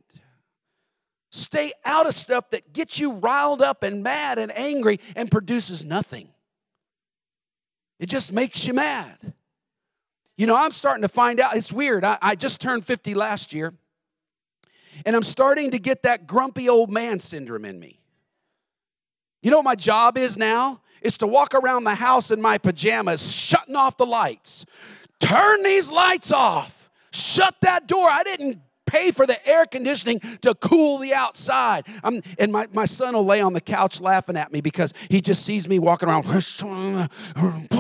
[1.32, 5.86] Stay out of stuff that gets you riled up and mad and angry and produces
[5.86, 6.30] nothing.
[8.00, 9.34] It just makes you mad.
[10.38, 12.04] You know, I'm starting to find out, it's weird.
[12.04, 13.74] I, I just turned 50 last year,
[15.06, 18.00] and I'm starting to get that grumpy old man syndrome in me.
[19.42, 20.82] You know what my job is now?
[21.02, 24.66] Is to walk around the house in my pajamas, shutting off the lights.
[25.20, 26.90] Turn these lights off.
[27.12, 28.10] Shut that door.
[28.10, 31.86] I didn't pay for the air conditioning to cool the outside.
[32.04, 35.22] I'm, and my, my son will lay on the couch laughing at me because he
[35.22, 36.26] just sees me walking around.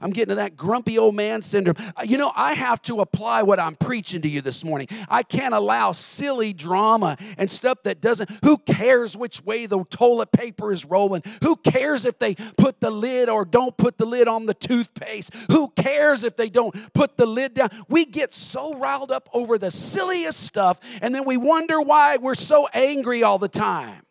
[0.00, 1.76] I'm getting to that grumpy old man syndrome.
[1.96, 4.88] Uh, you know, I have to apply what I'm preaching to you this morning.
[5.08, 10.32] I can't allow silly drama and stuff that doesn't, who cares which way the toilet
[10.32, 11.22] paper is rolling?
[11.42, 15.34] Who cares if they put the lid or don't put the lid on the toothpaste?
[15.50, 17.70] Who cares if they don't put the lid down?
[17.88, 22.34] We get so riled up over the silliest stuff and then we wonder why we're
[22.34, 24.02] so angry all the time.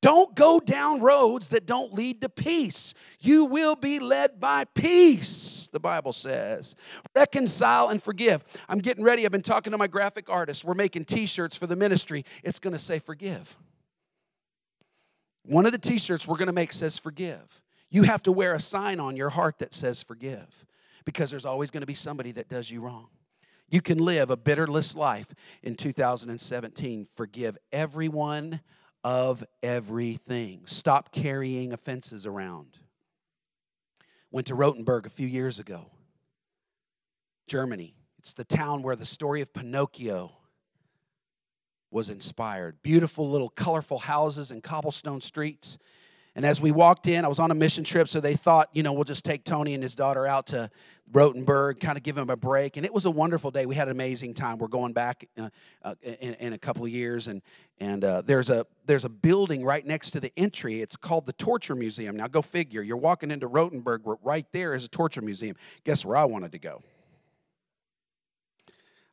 [0.00, 2.94] Don't go down roads that don't lead to peace.
[3.18, 6.76] You will be led by peace, the Bible says.
[7.16, 8.44] Reconcile and forgive.
[8.68, 9.24] I'm getting ready.
[9.24, 10.64] I've been talking to my graphic artist.
[10.64, 12.24] We're making t shirts for the ministry.
[12.44, 13.58] It's going to say forgive.
[15.44, 17.62] One of the t shirts we're going to make says forgive.
[17.90, 20.66] You have to wear a sign on your heart that says forgive
[21.04, 23.08] because there's always going to be somebody that does you wrong.
[23.70, 27.08] You can live a bitterless life in 2017.
[27.16, 28.60] Forgive everyone
[29.04, 30.62] of everything.
[30.66, 32.78] Stop carrying offenses around.
[34.30, 35.86] Went to Rothenburg a few years ago,
[37.46, 37.94] Germany.
[38.18, 40.32] It's the town where the story of Pinocchio
[41.90, 42.82] was inspired.
[42.82, 45.78] Beautiful little colorful houses and cobblestone streets.
[46.38, 48.84] And as we walked in, I was on a mission trip, so they thought, you
[48.84, 50.70] know, we'll just take Tony and his daughter out to
[51.10, 52.76] Rothenburg, kind of give him a break.
[52.76, 53.66] And it was a wonderful day.
[53.66, 54.58] We had an amazing time.
[54.58, 55.48] We're going back uh,
[55.82, 57.42] uh, in, in, a couple of years, and
[57.80, 60.80] and uh, there's a there's a building right next to the entry.
[60.80, 62.14] It's called the Torture Museum.
[62.14, 62.82] Now go figure.
[62.82, 65.56] You're walking into Rothenburg, right there is a torture museum.
[65.82, 66.84] Guess where I wanted to go?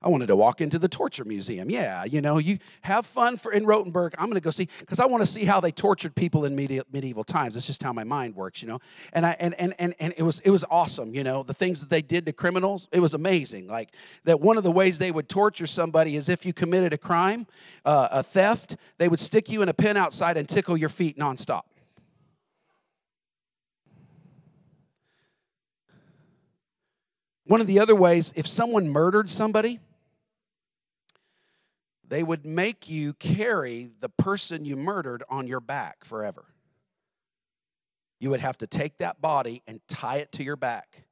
[0.05, 1.67] I wanted to walk into the torture museum.
[1.67, 4.13] Yeah, you know, you have fun for in Rothenburg.
[4.19, 6.55] I'm going to go see because I want to see how they tortured people in
[6.55, 7.55] medieval, medieval times.
[7.55, 8.79] That's just how my mind works, you know.
[9.13, 11.79] And I and, and and and it was it was awesome, you know, the things
[11.79, 12.87] that they did to criminals.
[12.91, 13.67] It was amazing.
[13.67, 16.99] Like that one of the ways they would torture somebody is if you committed a
[16.99, 17.47] crime,
[17.83, 21.17] uh, a theft, they would stick you in a pen outside and tickle your feet
[21.17, 21.63] nonstop.
[27.45, 29.79] One of the other ways, if someone murdered somebody,
[32.07, 36.45] they would make you carry the person you murdered on your back forever.
[38.19, 41.03] You would have to take that body and tie it to your back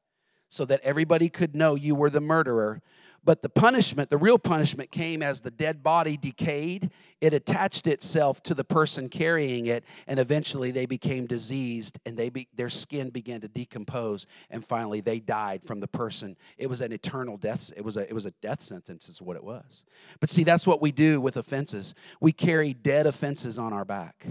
[0.49, 2.81] so that everybody could know you were the murderer
[3.23, 6.91] but the punishment, the real punishment, came as the dead body decayed.
[7.21, 12.29] It attached itself to the person carrying it, and eventually they became diseased and they
[12.29, 16.35] be, their skin began to decompose, and finally they died from the person.
[16.57, 17.71] It was an eternal death.
[17.77, 19.85] It was a, it was a death sentence, is what it was.
[20.19, 21.95] But see, that's what we do with offenses.
[22.19, 24.25] We carry dead offenses on our back.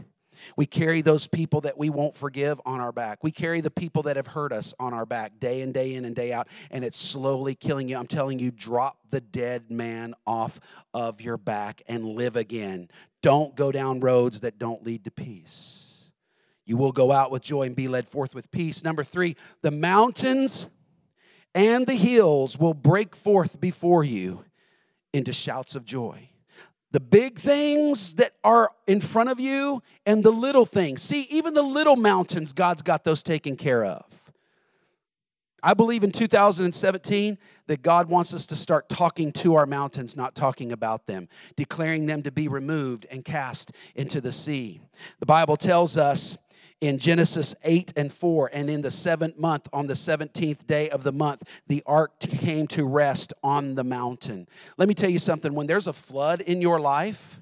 [0.56, 3.22] We carry those people that we won't forgive on our back.
[3.22, 6.04] We carry the people that have hurt us on our back day and day in
[6.04, 7.96] and day out, and it's slowly killing you.
[7.96, 10.60] I'm telling you, drop the dead man off
[10.94, 12.88] of your back and live again.
[13.22, 16.10] Don't go down roads that don't lead to peace.
[16.64, 18.84] You will go out with joy and be led forth with peace.
[18.84, 20.68] Number three, the mountains
[21.54, 24.44] and the hills will break forth before you
[25.12, 26.28] into shouts of joy
[26.92, 31.02] the big things that are in front of you and the little things.
[31.02, 34.04] See, even the little mountains, God's got those taken care of.
[35.64, 40.34] I believe in 2017 that God wants us to start talking to our mountains, not
[40.34, 44.80] talking about them, declaring them to be removed and cast into the sea.
[45.20, 46.36] The Bible tells us
[46.82, 48.50] in Genesis 8 and 4.
[48.52, 52.66] And in the seventh month, on the 17th day of the month, the ark came
[52.68, 54.48] to rest on the mountain.
[54.76, 57.40] Let me tell you something when there's a flood in your life,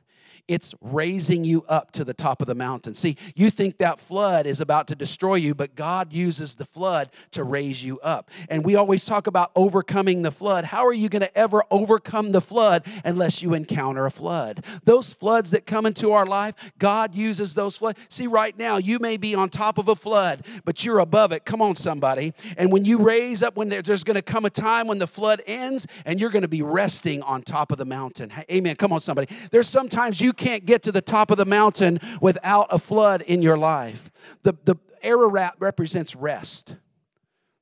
[0.51, 2.97] it's raising you up to the top of the mountain.
[2.97, 7.09] See, you think that flood is about to destroy you, but God uses the flood
[7.31, 8.33] to raise you up.
[8.49, 10.65] And we always talk about overcoming the flood.
[10.65, 14.65] How are you going to ever overcome the flood unless you encounter a flood?
[14.83, 18.01] Those floods that come into our life, God uses those floods.
[18.09, 21.45] See, right now, you may be on top of a flood, but you're above it.
[21.45, 22.35] Come on, somebody.
[22.57, 25.43] And when you raise up, when there's going to come a time when the flood
[25.47, 28.33] ends and you're going to be resting on top of the mountain.
[28.51, 28.75] Amen.
[28.75, 29.33] Come on, somebody.
[29.53, 33.43] There's sometimes you can't get to the top of the mountain without a flood in
[33.43, 34.11] your life.
[34.43, 36.75] The, the Ararat represents rest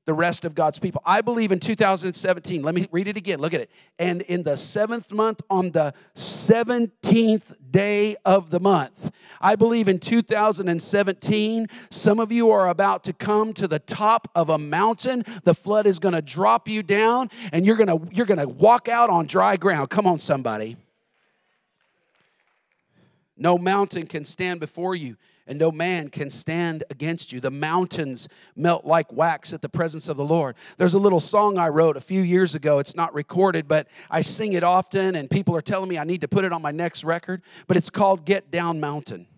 [0.09, 1.03] the rest of God's people.
[1.05, 3.41] I believe in 2017, let me read it again.
[3.41, 3.71] Look at it.
[3.99, 9.99] And in the seventh month, on the 17th day of the month, I believe in
[9.99, 15.25] 2017, some of you are about to come to the top of a mountain.
[15.45, 18.49] The flood is going to drop you down, and you're going to you're going to
[18.49, 19.91] walk out on dry ground.
[19.91, 20.79] Come on, somebody.
[23.39, 27.41] No mountain can stand before you, and no man can stand against you.
[27.41, 30.57] The mountains melt like wax at the presence of the Lord.
[30.77, 32.81] There's a little song I wrote a few years ago.
[32.81, 36.21] It's not recorded, but I sing it often, and people are telling me I need
[36.23, 37.43] to put it on my next record.
[37.69, 39.29] But it's called Get Down Mountain.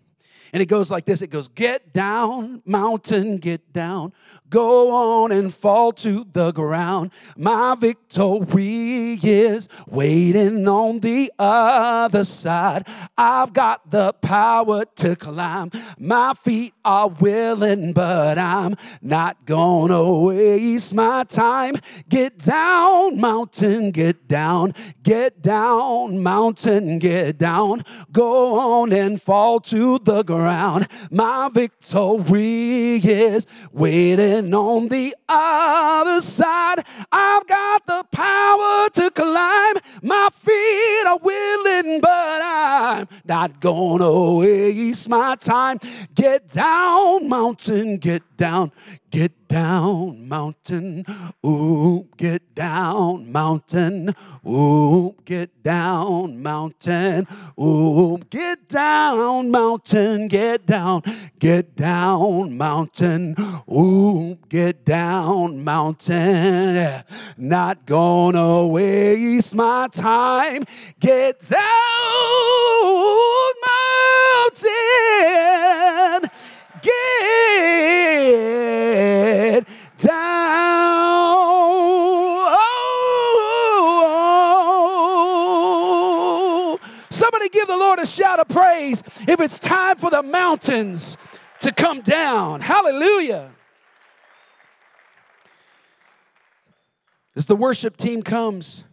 [0.53, 4.13] And it goes like this it goes, Get down, mountain, get down.
[4.49, 7.13] Go on and fall to the ground.
[7.37, 12.89] My victory is waiting on the other side.
[13.17, 15.71] I've got the power to climb.
[15.99, 21.77] My feet are willing, but I'm not gonna waste my time.
[22.09, 24.75] Get down, mountain, get down.
[25.05, 27.85] Get down, mountain, get down.
[28.11, 30.89] Go on and fall to the ground around.
[31.11, 36.85] My victory is waiting on the other side.
[37.13, 39.77] I've got the power to climb.
[40.03, 45.79] My feet are willing, but I'm not gonna waste my time.
[46.15, 48.73] Get down, mountain, get down,
[49.11, 51.05] get down, mountain.
[51.45, 54.15] Ooh, get down, mountain.
[54.47, 57.27] Ooh, get down, mountain.
[57.61, 60.29] Ooh, get down, mountain.
[60.29, 61.03] Get down,
[61.39, 63.35] get down, mountain.
[63.71, 67.03] Ooh, get down, mountain.
[67.37, 70.65] Not gonna waste my time.
[71.01, 71.61] Get down,
[73.67, 75.01] mountain
[76.83, 76.93] get
[79.99, 80.17] down.
[86.73, 86.79] Oh,
[87.11, 91.17] somebody give the Lord a shout of praise if it's time for the mountains
[91.61, 92.61] to come down.
[92.61, 93.51] Hallelujah.
[97.37, 98.85] As the worship team comes,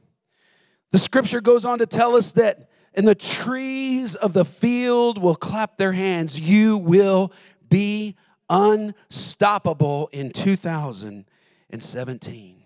[0.92, 5.36] The scripture goes on to tell us that and the trees of the field will
[5.36, 6.40] clap their hands.
[6.40, 7.32] You will
[7.70, 8.16] be
[8.50, 12.58] unstoppable in 2017.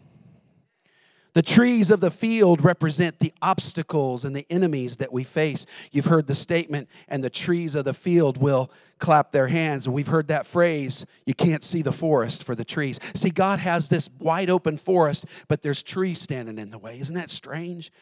[1.33, 5.65] The trees of the field represent the obstacles and the enemies that we face.
[5.91, 9.85] You've heard the statement, and the trees of the field will clap their hands.
[9.85, 12.99] And we've heard that phrase, you can't see the forest for the trees.
[13.13, 16.99] See, God has this wide open forest, but there's trees standing in the way.
[16.99, 17.93] Isn't that strange?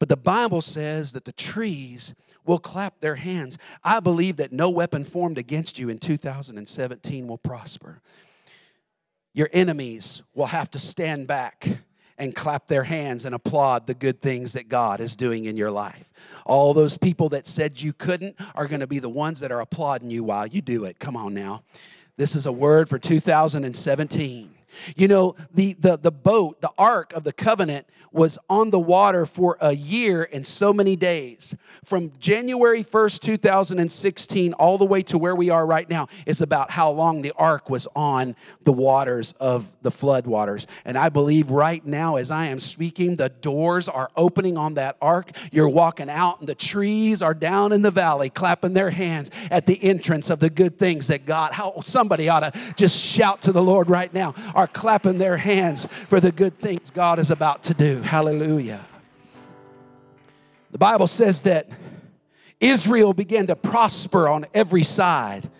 [0.00, 3.58] But the Bible says that the trees will clap their hands.
[3.84, 8.00] I believe that no weapon formed against you in 2017 will prosper.
[9.34, 11.68] Your enemies will have to stand back
[12.18, 15.70] and clap their hands and applaud the good things that God is doing in your
[15.70, 16.10] life.
[16.44, 19.60] All those people that said you couldn't are going to be the ones that are
[19.60, 20.98] applauding you while you do it.
[20.98, 21.62] Come on now.
[22.16, 24.54] This is a word for 2017.
[24.96, 29.24] You know, the, the, the boat, the ark of the covenant, was on the water
[29.24, 31.54] for a year and so many days.
[31.84, 36.70] From January 1st, 2016, all the way to where we are right now, is about
[36.70, 40.66] how long the ark was on the waters of the flood waters.
[40.84, 44.96] And I believe right now, as I am speaking, the doors are opening on that
[45.00, 45.30] ark.
[45.52, 49.66] You're walking out, and the trees are down in the valley clapping their hands at
[49.66, 53.52] the entrance of the good things that God, how somebody ought to just shout to
[53.52, 57.64] the Lord right now are clapping their hands for the good things God is about
[57.64, 58.00] to do.
[58.02, 58.86] Hallelujah.
[60.70, 61.68] The Bible says that
[62.60, 65.50] Israel began to prosper on every side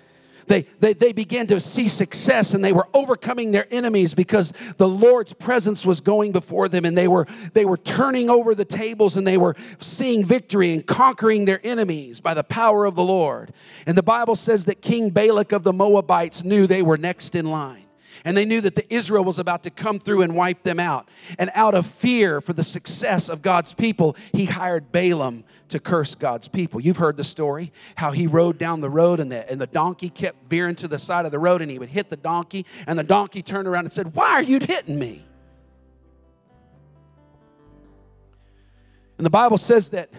[0.50, 4.88] they, they, they began to see success and they were overcoming their enemies because the
[4.88, 9.16] Lord's presence was going before them and they were, they were turning over the tables
[9.16, 13.52] and they were seeing victory and conquering their enemies by the power of the Lord.
[13.86, 17.46] And the Bible says that King Balak of the Moabites knew they were next in
[17.46, 17.84] line.
[18.24, 21.08] And they knew that the Israel was about to come through and wipe them out.
[21.38, 26.14] And out of fear for the success of God's people, he hired Balaam to curse
[26.14, 26.80] God's people.
[26.80, 30.08] You've heard the story how he rode down the road and the, and the donkey
[30.10, 32.98] kept veering to the side of the road and he would hit the donkey, and
[32.98, 35.24] the donkey turned around and said, Why are you hitting me?
[39.18, 40.10] And the Bible says that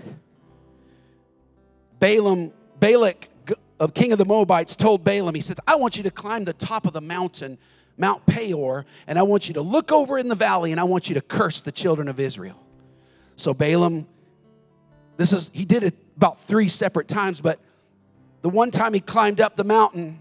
[1.99, 3.29] Balaam, Balak
[3.79, 6.53] of king of the Moabites told Balaam, he says, I want you to climb the
[6.53, 7.57] top of the mountain
[7.97, 11.09] Mount Peor, and I want you to look over in the valley and I want
[11.09, 12.57] you to curse the children of Israel.
[13.35, 14.07] So Balaam,
[15.17, 17.59] this is, he did it about three separate times, but
[18.41, 20.19] the one time he climbed up the mountain,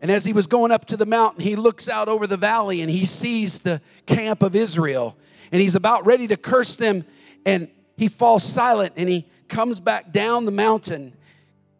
[0.00, 2.82] and as he was going up to the mountain, he looks out over the valley
[2.82, 5.16] and he sees the camp of Israel,
[5.50, 7.04] and he's about ready to curse them,
[7.46, 11.14] and he falls silent and he comes back down the mountain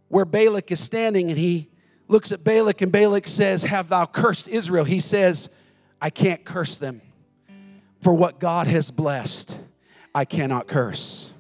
[0.09, 1.69] where Balak is standing, and he
[2.09, 4.85] looks at Balak, and Balak says, Have thou cursed Israel?
[4.85, 5.49] He says,
[6.01, 7.01] I can't curse them.
[8.01, 9.57] For what God has blessed,
[10.15, 11.33] I cannot curse.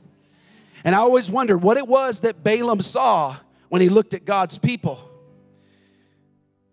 [0.85, 3.37] And I always wondered what it was that Balaam saw
[3.69, 5.11] when he looked at God's people.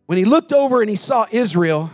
[0.05, 1.91] When he looked over and he saw Israel,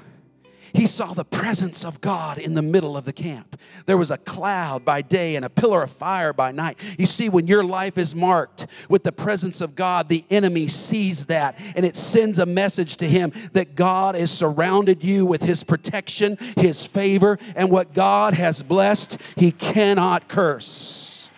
[0.78, 3.60] he saw the presence of God in the middle of the camp.
[3.88, 6.80] There was a cloud by day and a pillar of fire by night.
[7.00, 11.26] You see, when your life is marked with the presence of God, the enemy sees
[11.26, 15.64] that and it sends a message to him that God has surrounded you with his
[15.64, 21.32] protection, his favor, and what God has blessed, he cannot curse.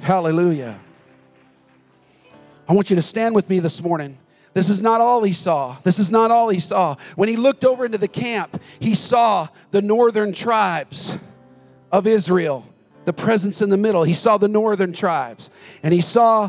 [0.00, 0.78] Hallelujah.
[2.68, 4.18] I want you to stand with me this morning.
[4.56, 5.76] This is not all he saw.
[5.84, 6.96] This is not all he saw.
[7.14, 11.18] When he looked over into the camp, he saw the northern tribes
[11.92, 12.64] of Israel,
[13.04, 14.02] the presence in the middle.
[14.02, 15.50] He saw the northern tribes,
[15.82, 16.48] and he saw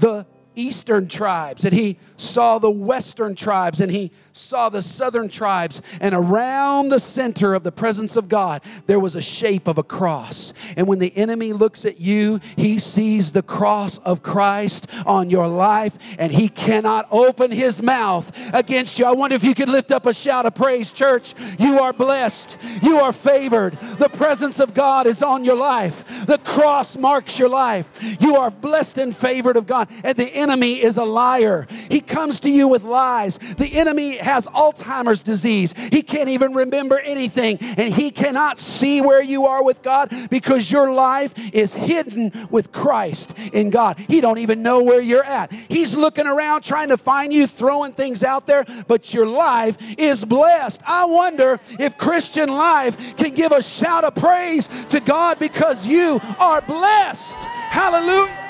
[0.00, 5.80] the eastern tribes, and he saw the western tribes, and he saw the southern tribes.
[6.00, 9.82] And around the center of the presence of God, there was a shape of a
[9.82, 10.52] cross.
[10.76, 15.48] And when the enemy looks at you, he sees the cross of Christ on your
[15.48, 19.04] life, and he cannot open his mouth against you.
[19.06, 21.34] I wonder if you could lift up a shout of praise, church.
[21.58, 23.74] You are blessed, you are favored.
[23.98, 27.88] The presence of God is on your life, the cross marks your life.
[28.20, 31.66] You are blessed and favored of God, and the enemy is a liar.
[31.90, 33.38] He comes to you with lies.
[33.38, 35.74] The enemy has Alzheimer's disease.
[35.92, 40.70] He can't even remember anything, and he cannot see where you are with God because
[40.70, 43.98] your life is hidden with Christ in God.
[43.98, 45.52] He don't even know where you're at.
[45.52, 50.24] He's looking around trying to find you, throwing things out there, but your life is
[50.24, 50.80] blessed.
[50.86, 56.13] I wonder if Christian life can give a shout of praise to God because you
[56.38, 57.36] are blessed.
[57.36, 58.40] Hallelujah.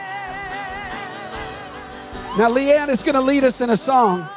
[2.37, 4.29] Now, Leanne is going to lead us in a song.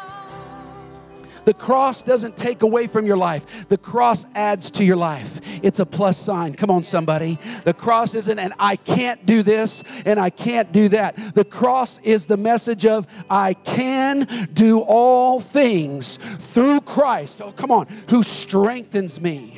[1.48, 5.40] The cross doesn't take away from your life, the cross adds to your life.
[5.64, 6.54] it's a plus sign.
[6.54, 7.40] Come on, somebody.
[7.64, 11.16] The cross isn't and I can't do this and I can't do that.
[11.36, 17.42] The cross is the message of I can do all things through Christ.
[17.42, 19.57] Oh, come on, who strengthens me.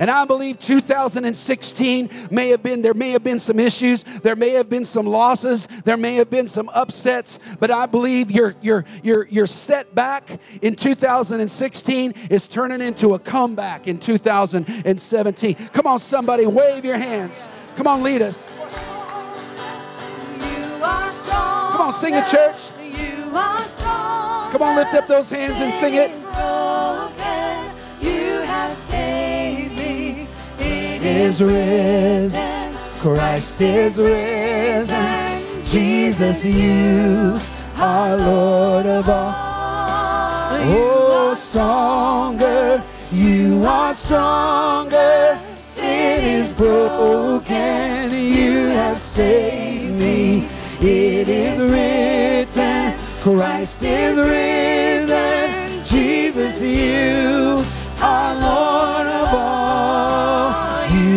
[0.00, 4.48] And I believe 2016 may have been, there may have been some issues, there may
[4.50, 8.86] have been some losses, there may have been some upsets, but I believe your, your,
[9.02, 15.54] your, your setback in 2016 is turning into a comeback in 2017.
[15.54, 17.46] Come on, somebody, wave your hands.
[17.76, 18.42] Come on, lead us.
[20.80, 22.70] Come on, sing it, church.
[24.50, 27.39] Come on, lift up those hands and sing it.
[31.20, 32.74] Is risen.
[32.98, 35.64] Christ is risen.
[35.64, 37.38] Jesus, you
[37.76, 40.48] are Lord of all.
[40.72, 42.82] Oh, stronger.
[43.12, 45.38] You are stronger.
[45.62, 48.10] Sin is broken.
[48.10, 50.48] You have saved me.
[50.80, 52.94] It is written.
[53.20, 55.84] Christ is risen.
[55.84, 57.62] Jesus, you
[58.00, 59.09] are Lord.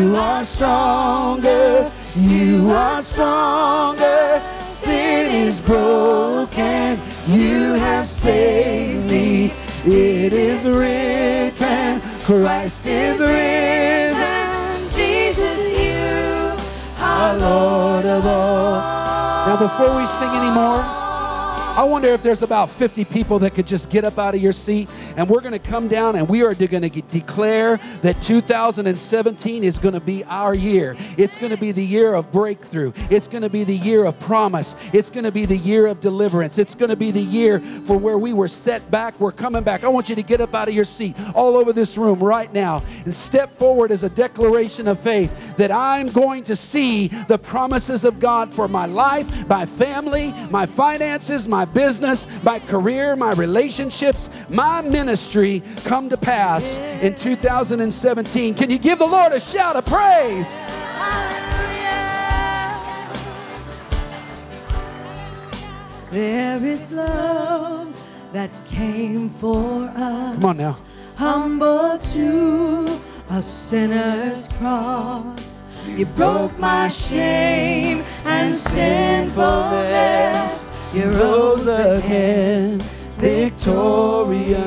[0.04, 1.90] You are stronger.
[2.14, 4.42] You are stronger.
[4.68, 7.00] Sin is broken.
[7.26, 9.54] You have saved me.
[9.86, 12.02] It is written.
[12.26, 14.90] Christ is risen.
[14.92, 16.52] Jesus, you
[17.00, 18.82] Our Lord of all.
[19.48, 21.03] Now, before we sing anymore,
[21.76, 24.54] I wonder if there's about 50 people that could just get up out of your
[24.54, 29.64] seat and we're going to come down and we are going to declare that 2017
[29.64, 30.96] is going to be our year.
[31.18, 32.94] It's going to be the year of breakthrough.
[33.10, 34.76] It's going to be the year of promise.
[34.94, 36.60] It's going to be the year of deliverance.
[36.60, 39.84] It's going to be the year for where we were set back, we're coming back.
[39.84, 42.54] I want you to get up out of your seat all over this room right
[42.54, 47.40] now and step forward as a declaration of faith that I'm going to see the
[47.40, 53.16] promises of God for my life, my family, my finances, my my business, my career,
[53.16, 58.54] my relationships, my ministry come to pass in 2017.
[58.54, 60.52] Can you give the Lord a shout of praise?
[66.12, 67.88] There is love
[68.34, 70.36] that came for us.
[70.36, 70.76] Come on now.
[71.16, 73.00] Humble to
[73.30, 75.64] a sinner's cross.
[75.88, 82.80] You broke my shame and sinfulness you rose again,
[83.18, 84.60] victorious.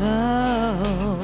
[0.00, 1.18] Oh,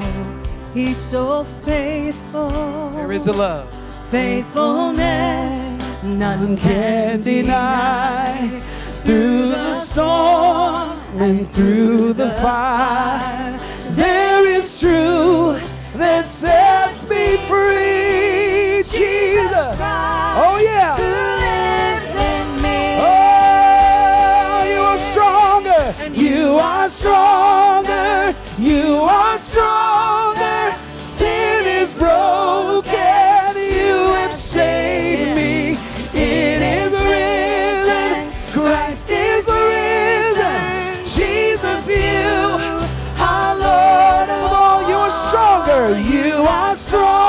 [0.75, 2.91] he's so faithful.
[2.91, 3.67] There is a love.
[4.11, 8.61] Faithfulness, none can deny.
[9.03, 13.57] Through the storm and through the fire,
[13.91, 15.63] there is truth
[15.95, 18.83] that sets me free.
[18.83, 19.77] Jesus.
[20.41, 21.28] Oh, yeah.
[26.69, 28.35] Are stronger.
[28.59, 28.85] You
[29.19, 30.75] are stronger.
[30.99, 33.47] Sin is broken.
[33.77, 35.77] You have saved me.
[36.13, 38.31] It is risen.
[38.55, 40.59] Christ is risen.
[41.17, 42.29] Jesus, you
[43.31, 44.79] are Lord of all.
[44.89, 45.83] You are stronger.
[46.13, 47.28] You are stronger.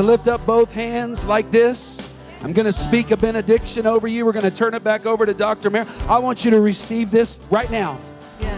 [0.00, 2.10] To lift up both hands like this.
[2.42, 4.24] I'm going to speak a benediction over you.
[4.24, 5.68] We're going to turn it back over to Dr.
[5.68, 5.86] Mayor.
[6.08, 8.00] I want you to receive this right now.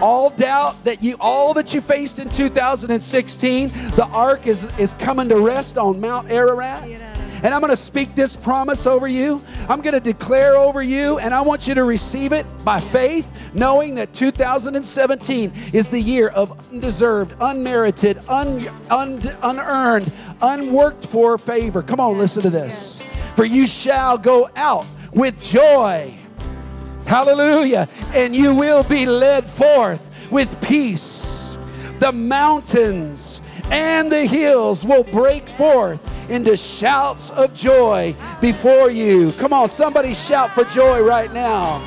[0.00, 5.28] All doubt that you, all that you faced in 2016, the ark is, is coming
[5.30, 7.11] to rest on Mount Ararat.
[7.42, 9.42] And I'm going to speak this promise over you.
[9.68, 13.28] I'm going to declare over you, and I want you to receive it by faith,
[13.52, 21.82] knowing that 2017 is the year of undeserved, unmerited, un, un, unearned, unworked for favor.
[21.82, 23.02] Come on, listen to this.
[23.34, 26.16] For you shall go out with joy.
[27.06, 27.88] Hallelujah.
[28.14, 31.58] And you will be led forth with peace.
[31.98, 39.32] The mountains and the hills will break forth into shouts of joy before you.
[39.32, 41.80] Come on, somebody shout for joy right now.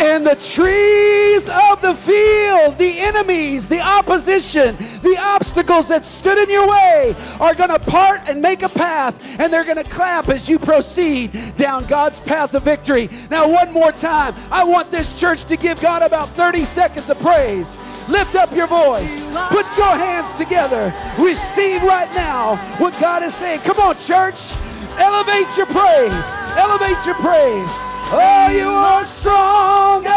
[0.00, 6.48] And the trees of the field, the enemies, the opposition, the obstacles that stood in
[6.48, 10.30] your way are going to part and make a path, and they're going to clap
[10.30, 13.10] as you proceed down God's path of victory.
[13.30, 17.18] Now, one more time, I want this church to give God about 30 seconds of
[17.18, 17.76] praise.
[18.10, 19.22] Lift up your voice.
[19.50, 20.92] Put your hands together.
[21.16, 23.60] Receive right now what God is saying.
[23.60, 24.52] Come on, church.
[24.98, 26.26] Elevate your praise.
[26.58, 27.70] Elevate your praise.
[28.12, 30.10] Oh, you are stronger.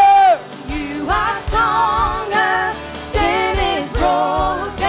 [0.66, 2.74] You are stronger.
[2.98, 4.83] Sin is broken.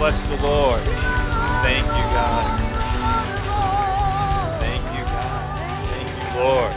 [0.00, 0.80] Bless the Lord.
[0.80, 2.60] Thank you, God.
[4.58, 5.42] Thank you, God.
[5.90, 6.72] Thank you, Lord.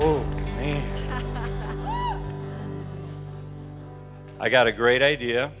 [0.00, 0.24] Oh,
[0.56, 0.82] man.
[4.40, 5.52] I got a great idea.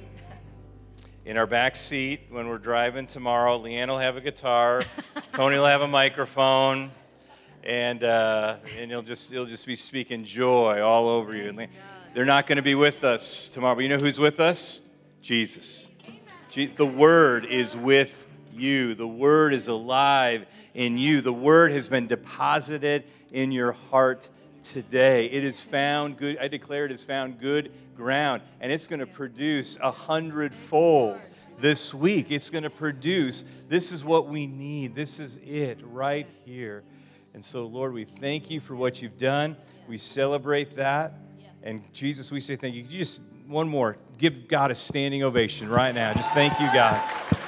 [1.26, 4.82] In our back seat, when we're driving tomorrow, Leanne will have a guitar,
[5.32, 6.90] Tony will have a microphone,
[7.62, 11.50] and uh, and he'll just he'll just be speaking joy all over you.
[11.50, 11.68] And
[12.16, 14.80] they're not going to be with us tomorrow, you know who's with us?
[15.20, 15.90] Jesus.
[16.48, 18.94] Je- The Word is with you.
[18.94, 21.20] The Word is alive in you.
[21.20, 24.30] The Word has been deposited in your heart
[24.62, 25.26] today.
[25.26, 26.38] It is found good.
[26.38, 31.20] I declare it is found good ground, and it's going to produce a hundredfold
[31.60, 32.28] this week.
[32.30, 33.44] It's going to produce.
[33.68, 34.94] This is what we need.
[34.94, 36.82] This is it right here.
[37.34, 39.54] And so, Lord, we thank you for what you've done.
[39.86, 41.12] We celebrate that.
[41.66, 42.84] And Jesus, we say thank you.
[42.88, 43.96] You just one more.
[44.18, 46.14] Give God a standing ovation right now.
[46.14, 46.96] Just thank you, God.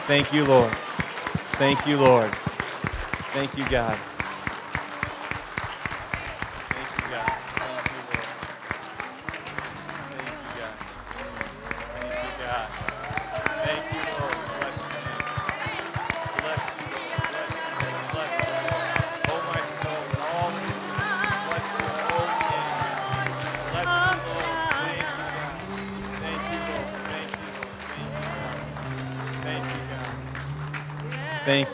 [0.09, 0.73] Thank you, Lord.
[1.53, 2.31] Thank you, Lord.
[3.33, 3.97] Thank you, God.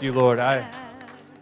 [0.04, 0.38] You, Lord.
[0.38, 0.70] I,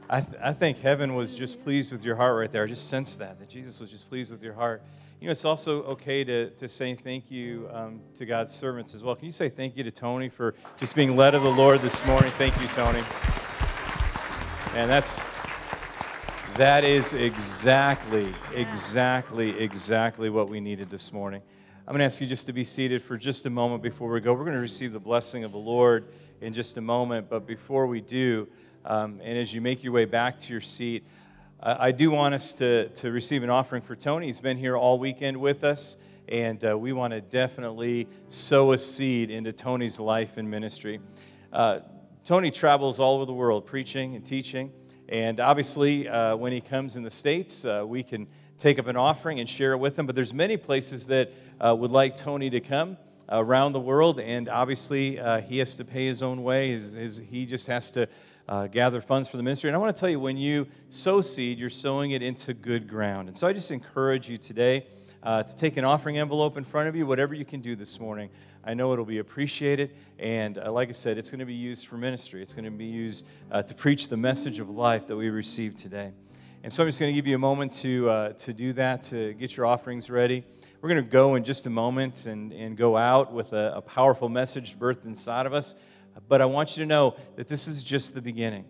[0.08, 2.62] I, th- I think heaven was just pleased with your heart right there.
[2.62, 4.84] I just sense that, that Jesus was just pleased with your heart.
[5.20, 9.02] You know, it's also okay to, to say thank you um, to God's servants as
[9.02, 9.16] well.
[9.16, 12.06] Can you say thank you to Tony for just being led of the Lord this
[12.06, 12.30] morning?
[12.38, 13.02] Thank you, Tony.
[14.74, 15.20] And that's
[16.56, 21.42] that is exactly, exactly, exactly what we needed this morning.
[21.84, 24.20] I'm going to ask you just to be seated for just a moment before we
[24.20, 24.32] go.
[24.34, 26.06] We're going to receive the blessing of the Lord
[26.42, 28.48] in just a moment, but before we do,
[28.84, 31.04] um, and as you make your way back to your seat,
[31.60, 34.26] I, I do want us to, to receive an offering for Tony.
[34.26, 35.96] He's been here all weekend with us,
[36.28, 40.98] and uh, we want to definitely sow a seed into Tony's life and ministry.
[41.52, 41.80] Uh,
[42.24, 44.72] Tony travels all over the world preaching and teaching.
[45.08, 48.26] And obviously, uh, when he comes in the States, uh, we can
[48.58, 50.06] take up an offering and share it with him.
[50.06, 52.96] But there's many places that uh, would like Tony to come
[53.28, 54.20] around the world.
[54.20, 56.72] And obviously, uh, he has to pay his own way.
[56.72, 58.08] His, his, he just has to
[58.48, 59.68] uh, gather funds for the ministry.
[59.68, 62.88] And I want to tell you, when you sow seed, you're sowing it into good
[62.88, 63.28] ground.
[63.28, 64.86] And so I just encourage you today
[65.22, 68.00] uh, to take an offering envelope in front of you, whatever you can do this
[68.00, 68.28] morning.
[68.64, 69.94] I know it'll be appreciated.
[70.18, 72.70] And uh, like I said, it's going to be used for ministry, it's going to
[72.70, 76.12] be used uh, to preach the message of life that we received today.
[76.64, 79.02] And so I'm just going to give you a moment to, uh, to do that,
[79.04, 80.44] to get your offerings ready.
[80.82, 83.80] We're going to go in just a moment and, and go out with a, a
[83.80, 85.76] powerful message birthed inside of us.
[86.26, 88.64] But I want you to know that this is just the beginning.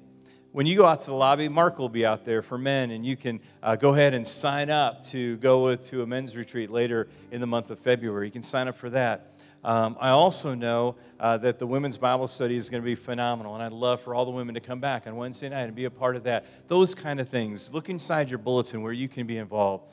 [0.50, 3.06] When you go out to the lobby, Mark will be out there for men, and
[3.06, 7.08] you can uh, go ahead and sign up to go to a men's retreat later
[7.30, 8.26] in the month of February.
[8.26, 9.40] You can sign up for that.
[9.64, 13.54] Um, I also know uh, that the women's Bible study is going to be phenomenal,
[13.54, 15.86] and I'd love for all the women to come back on Wednesday night and be
[15.86, 16.44] a part of that.
[16.68, 17.72] Those kind of things.
[17.72, 19.86] Look inside your bulletin where you can be involved.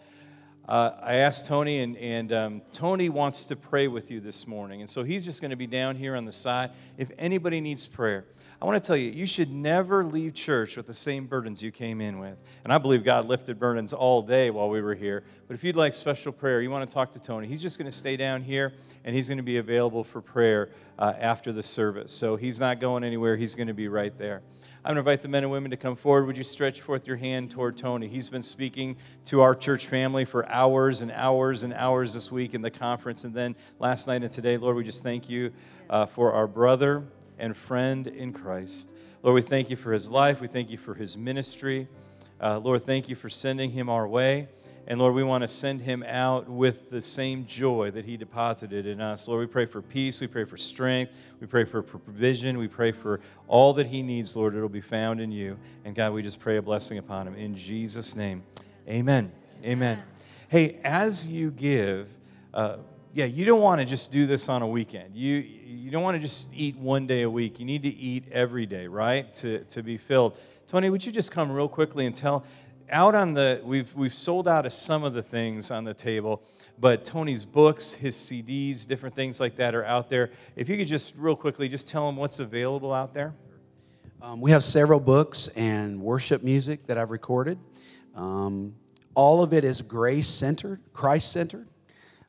[0.70, 4.82] Uh, I asked Tony, and, and um, Tony wants to pray with you this morning.
[4.82, 6.70] And so he's just going to be down here on the side.
[6.96, 8.26] If anybody needs prayer,
[8.62, 11.72] I want to tell you, you should never leave church with the same burdens you
[11.72, 12.38] came in with.
[12.64, 15.24] And I believe God lifted burdens all day while we were here.
[15.48, 17.90] But if you'd like special prayer, you want to talk to Tony, he's just going
[17.90, 21.64] to stay down here and he's going to be available for prayer uh, after the
[21.64, 22.14] service.
[22.14, 24.44] So he's not going anywhere, he's going to be right there.
[24.86, 26.26] I'm going to invite the men and women to come forward.
[26.26, 28.08] Would you stretch forth your hand toward Tony?
[28.08, 32.54] He's been speaking to our church family for hours and hours and hours this week
[32.54, 33.26] in the conference.
[33.26, 35.52] And then last night and today, Lord, we just thank you
[35.90, 37.04] uh, for our brother
[37.38, 38.94] and friend in Christ.
[39.22, 40.40] Lord, we thank you for his life.
[40.40, 41.90] We thank you for his ministry.
[42.40, 44.48] Uh, Lord, thank you for sending him our way.
[44.90, 48.88] And Lord, we want to send him out with the same joy that he deposited
[48.88, 49.28] in us.
[49.28, 50.20] Lord, we pray for peace.
[50.20, 51.16] We pray for strength.
[51.40, 52.58] We pray for provision.
[52.58, 55.60] We pray for all that he needs, Lord, it'll be found in you.
[55.86, 57.36] And God, we just pray a blessing upon him.
[57.36, 58.42] In Jesus' name,
[58.88, 59.32] amen.
[59.64, 60.02] Amen.
[60.48, 62.10] Hey, as you give,
[62.56, 62.78] uh,
[63.14, 65.16] yeah, you don't want to just do this on a weekend.
[65.16, 67.60] You, you don't want to just eat one day a week.
[67.60, 70.36] You need to eat every day, right, to, to be filled.
[70.66, 72.44] Tony, would you just come real quickly and tell
[72.92, 76.42] out on the we've we've sold out of some of the things on the table
[76.80, 80.88] but tony's books his cds different things like that are out there if you could
[80.88, 83.34] just real quickly just tell them what's available out there
[84.22, 87.58] Um, we have several books and worship music that I've recorded.
[88.16, 88.76] Um,
[89.16, 91.70] all of it is grace centered, Christ centered.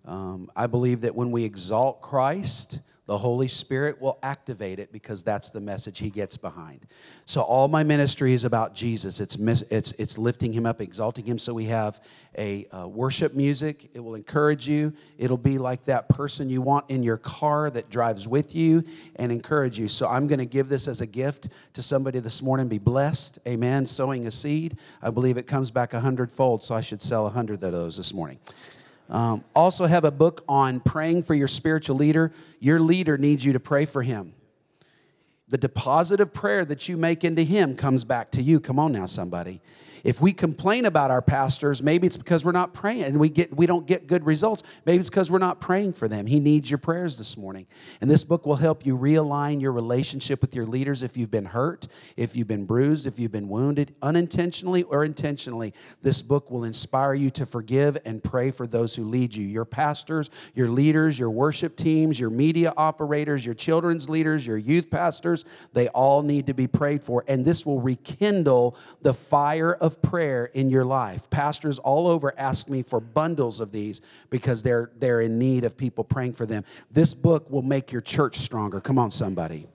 [0.05, 2.81] Um, I believe that when we exalt Christ,
[3.11, 6.87] the Holy Spirit will activate it because that's the message He gets behind.
[7.27, 9.19] So all my ministry is about Jesus.
[9.19, 11.37] It's it's it's lifting Him up, exalting Him.
[11.37, 11.99] So we have
[12.39, 13.91] a uh, worship music.
[13.95, 14.93] It will encourage you.
[15.19, 18.85] It'll be like that person you want in your car that drives with you
[19.17, 19.89] and encourage you.
[19.89, 22.69] So I'm going to give this as a gift to somebody this morning.
[22.69, 23.41] Be blessed.
[23.45, 23.87] Amen.
[23.87, 24.77] Sowing a seed.
[25.03, 26.63] I believe it comes back a hundredfold.
[26.63, 28.39] So I should sell a hundred of those this morning.
[29.11, 32.33] Um, also, have a book on praying for your spiritual leader.
[32.61, 34.35] Your leader needs you to pray for him.
[35.49, 38.61] The deposit of prayer that you make into him comes back to you.
[38.61, 39.61] Come on now, somebody.
[40.05, 43.55] If we complain about our pastors, maybe it's because we're not praying and we, get,
[43.55, 44.63] we don't get good results.
[44.87, 46.27] Maybe it's because we're not praying for them.
[46.27, 47.67] He needs your prayers this morning.
[48.01, 51.45] And this book will help you realign your relationship with your leaders if you've been
[51.45, 55.75] hurt, if you've been bruised, if you've been wounded, unintentionally or intentionally.
[56.03, 59.65] This book will inspire you to forgive and pray for those who lead you your
[59.65, 65.45] pastors, your leaders, your worship teams, your media operators, your children's leaders, your youth pastors.
[65.73, 67.25] They all need to be prayed for.
[67.29, 71.31] And this will rekindle the fire of prayer in your life.
[71.31, 75.77] Pastors all over ask me for bundles of these because they're, they're in need of
[75.77, 76.65] people praying for them.
[76.91, 78.81] This book will make your church stronger.
[78.81, 79.67] Come on, somebody.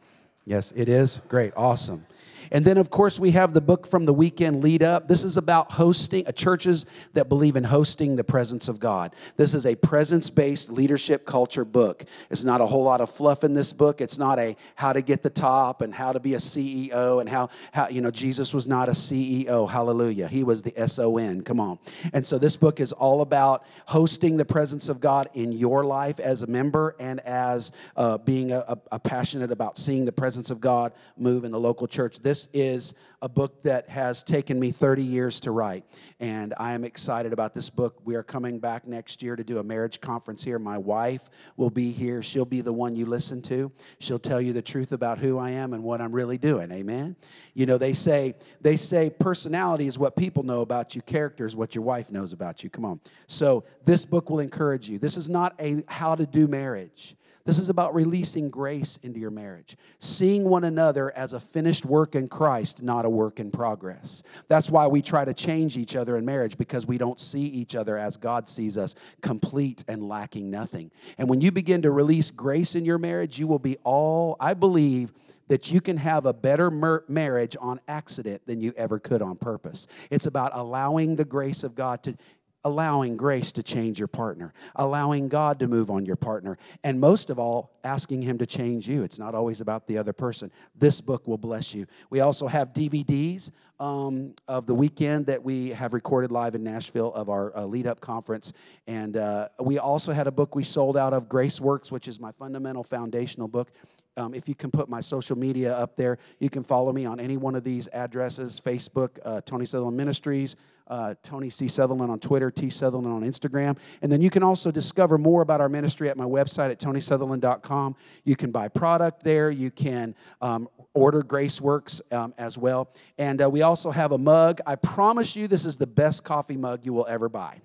[0.45, 1.22] Yes, it is?
[1.28, 2.05] Great, awesome.
[2.52, 5.08] And then, of course, we have the book from the weekend lead up.
[5.08, 9.16] This is about hosting, uh, churches that believe in hosting the presence of God.
[9.38, 12.06] This is a presence based leadership culture book.
[12.30, 14.02] It's not a whole lot of fluff in this book.
[14.02, 17.30] It's not a how to get the top and how to be a CEO and
[17.30, 19.70] how, how you know, Jesus was not a CEO.
[19.70, 20.28] Hallelujah.
[20.28, 21.41] He was the S O N.
[21.41, 21.80] Come on.
[22.14, 26.20] And so this book is all about hosting the presence of God in your life
[26.20, 30.50] as a member and as uh, being a, a, a passionate about seeing the presence
[30.50, 32.20] of God move in the local church.
[32.20, 35.83] This is a book that has taken me 30 years to write,
[36.19, 37.99] and I am excited about this book.
[38.03, 40.59] We are coming back next year to do a marriage conference here.
[40.59, 42.21] My wife will be here.
[42.21, 43.71] She'll be the one you listen to.
[43.99, 46.71] She'll tell you the truth about who I am and what I'm really doing.
[46.71, 47.15] Amen.
[47.53, 51.55] You know, they say they say personality is what people know about you, character is
[51.55, 52.69] what your wife knows about you.
[52.69, 52.99] Come on.
[53.27, 54.99] So, this book will encourage you.
[54.99, 57.15] This is not a how to do marriage.
[57.46, 62.16] This is about releasing grace into your marriage, seeing one another as a finished work
[62.16, 64.24] in Christ, not a work in progress.
[64.48, 67.76] That's why we try to change each other in marriage because we don't see each
[67.76, 70.89] other as God sees us, complete and lacking nothing.
[71.20, 74.56] And when you begin to release grace in your marriage, you will be all, I
[74.56, 75.14] believe,
[75.48, 79.36] that you can have a better mer- marriage on accident than you ever could on
[79.36, 79.86] purpose.
[80.10, 82.18] It's about allowing the grace of God to
[82.66, 87.30] allowing grace to change your partner, allowing God to move on your partner, and most
[87.30, 89.03] of all, asking Him to change you.
[89.03, 90.51] It's not always about the other person.
[90.76, 91.86] This book will bless you.
[92.09, 97.13] We also have DVDs um, of the weekend that we have recorded live in Nashville
[97.13, 98.51] of our uh, lead up conference.
[98.88, 102.20] And uh, we also had a book we sold out of, Grace Works, which is
[102.20, 103.72] my fundamental foundational book.
[104.18, 107.20] Um, if you can put my social media up there, you can follow me on
[107.20, 110.55] any one of these addresses Facebook, uh, Tony Sutherland Ministries,
[110.88, 111.67] uh, Tony C.
[111.67, 112.69] Sutherland on Twitter, T.
[112.69, 113.77] Sutherland on Instagram.
[114.01, 117.95] And then you can also discover more about our ministry at my website at tonysutherland.com.
[118.23, 119.49] You can buy product there.
[119.49, 122.93] You can um, order Graceworks um, as well.
[123.17, 124.61] And uh, we also have a mug.
[124.65, 127.61] I promise you, this is the best coffee mug you will ever buy.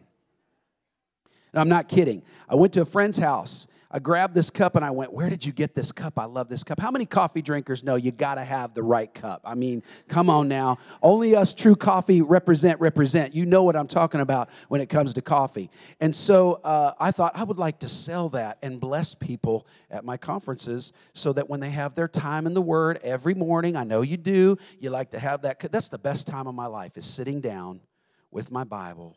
[1.52, 2.22] And I'm not kidding.
[2.48, 3.66] I went to a friend's house.
[3.92, 6.18] I grabbed this cup and I went, Where did you get this cup?
[6.18, 6.78] I love this cup.
[6.78, 9.40] How many coffee drinkers know you got to have the right cup?
[9.44, 10.78] I mean, come on now.
[11.02, 13.34] Only us true coffee represent, represent.
[13.34, 15.70] You know what I'm talking about when it comes to coffee.
[16.00, 20.04] And so uh, I thought I would like to sell that and bless people at
[20.04, 23.82] my conferences so that when they have their time in the Word every morning, I
[23.82, 25.58] know you do, you like to have that.
[25.72, 27.80] That's the best time of my life is sitting down
[28.30, 29.16] with my Bible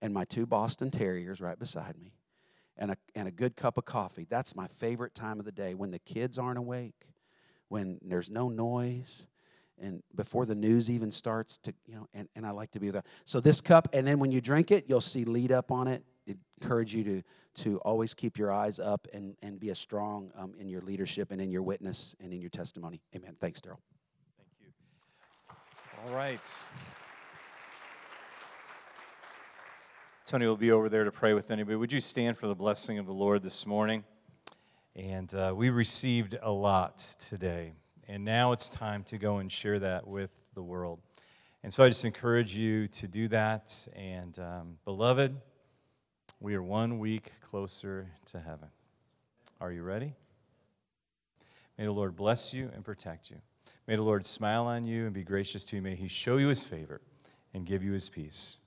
[0.00, 2.15] and my two Boston Terriers right beside me
[2.78, 4.26] and a, and a good cup of coffee.
[4.28, 7.06] That's my favorite time of the day when the kids aren't awake,
[7.68, 9.26] when there's no noise,
[9.78, 12.90] and before the news even starts to, you know, and, and I like to be
[12.90, 13.02] there.
[13.24, 16.02] So this cup, and then when you drink it, you'll see lead up on it.
[16.26, 17.22] it encourage you to,
[17.56, 21.30] to always keep your eyes up and, and be a strong um, in your leadership
[21.30, 23.00] and in your witness and in your testimony.
[23.14, 23.36] Amen.
[23.38, 23.78] Thanks, Daryl.
[24.38, 24.68] Thank you.
[26.06, 26.40] All right.
[30.26, 31.76] Tony will be over there to pray with anybody.
[31.76, 34.02] Would you stand for the blessing of the Lord this morning?
[34.96, 37.74] And uh, we received a lot today.
[38.08, 40.98] And now it's time to go and share that with the world.
[41.62, 43.86] And so I just encourage you to do that.
[43.94, 45.36] And um, beloved,
[46.40, 48.66] we are one week closer to heaven.
[49.60, 50.12] Are you ready?
[51.78, 53.36] May the Lord bless you and protect you.
[53.86, 55.82] May the Lord smile on you and be gracious to you.
[55.82, 57.00] May he show you his favor
[57.54, 58.58] and give you his peace.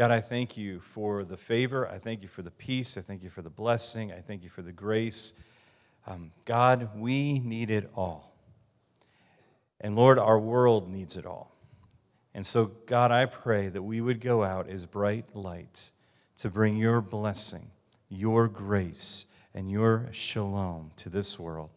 [0.00, 1.86] God, I thank you for the favor.
[1.86, 2.96] I thank you for the peace.
[2.96, 4.12] I thank you for the blessing.
[4.12, 5.34] I thank you for the grace.
[6.06, 8.34] Um, God, we need it all.
[9.78, 11.54] And Lord, our world needs it all.
[12.32, 15.90] And so, God, I pray that we would go out as bright light
[16.38, 17.70] to bring your blessing,
[18.08, 21.68] your grace, and your shalom to this world.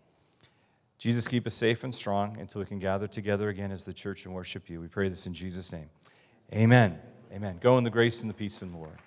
[0.98, 4.24] Jesus, keep us safe and strong until we can gather together again as the church
[4.24, 4.80] and worship you.
[4.80, 5.90] We pray this in Jesus' name.
[6.54, 7.02] Amen.
[7.34, 7.58] Amen.
[7.62, 9.00] Go in the grace and the peace of the Lord.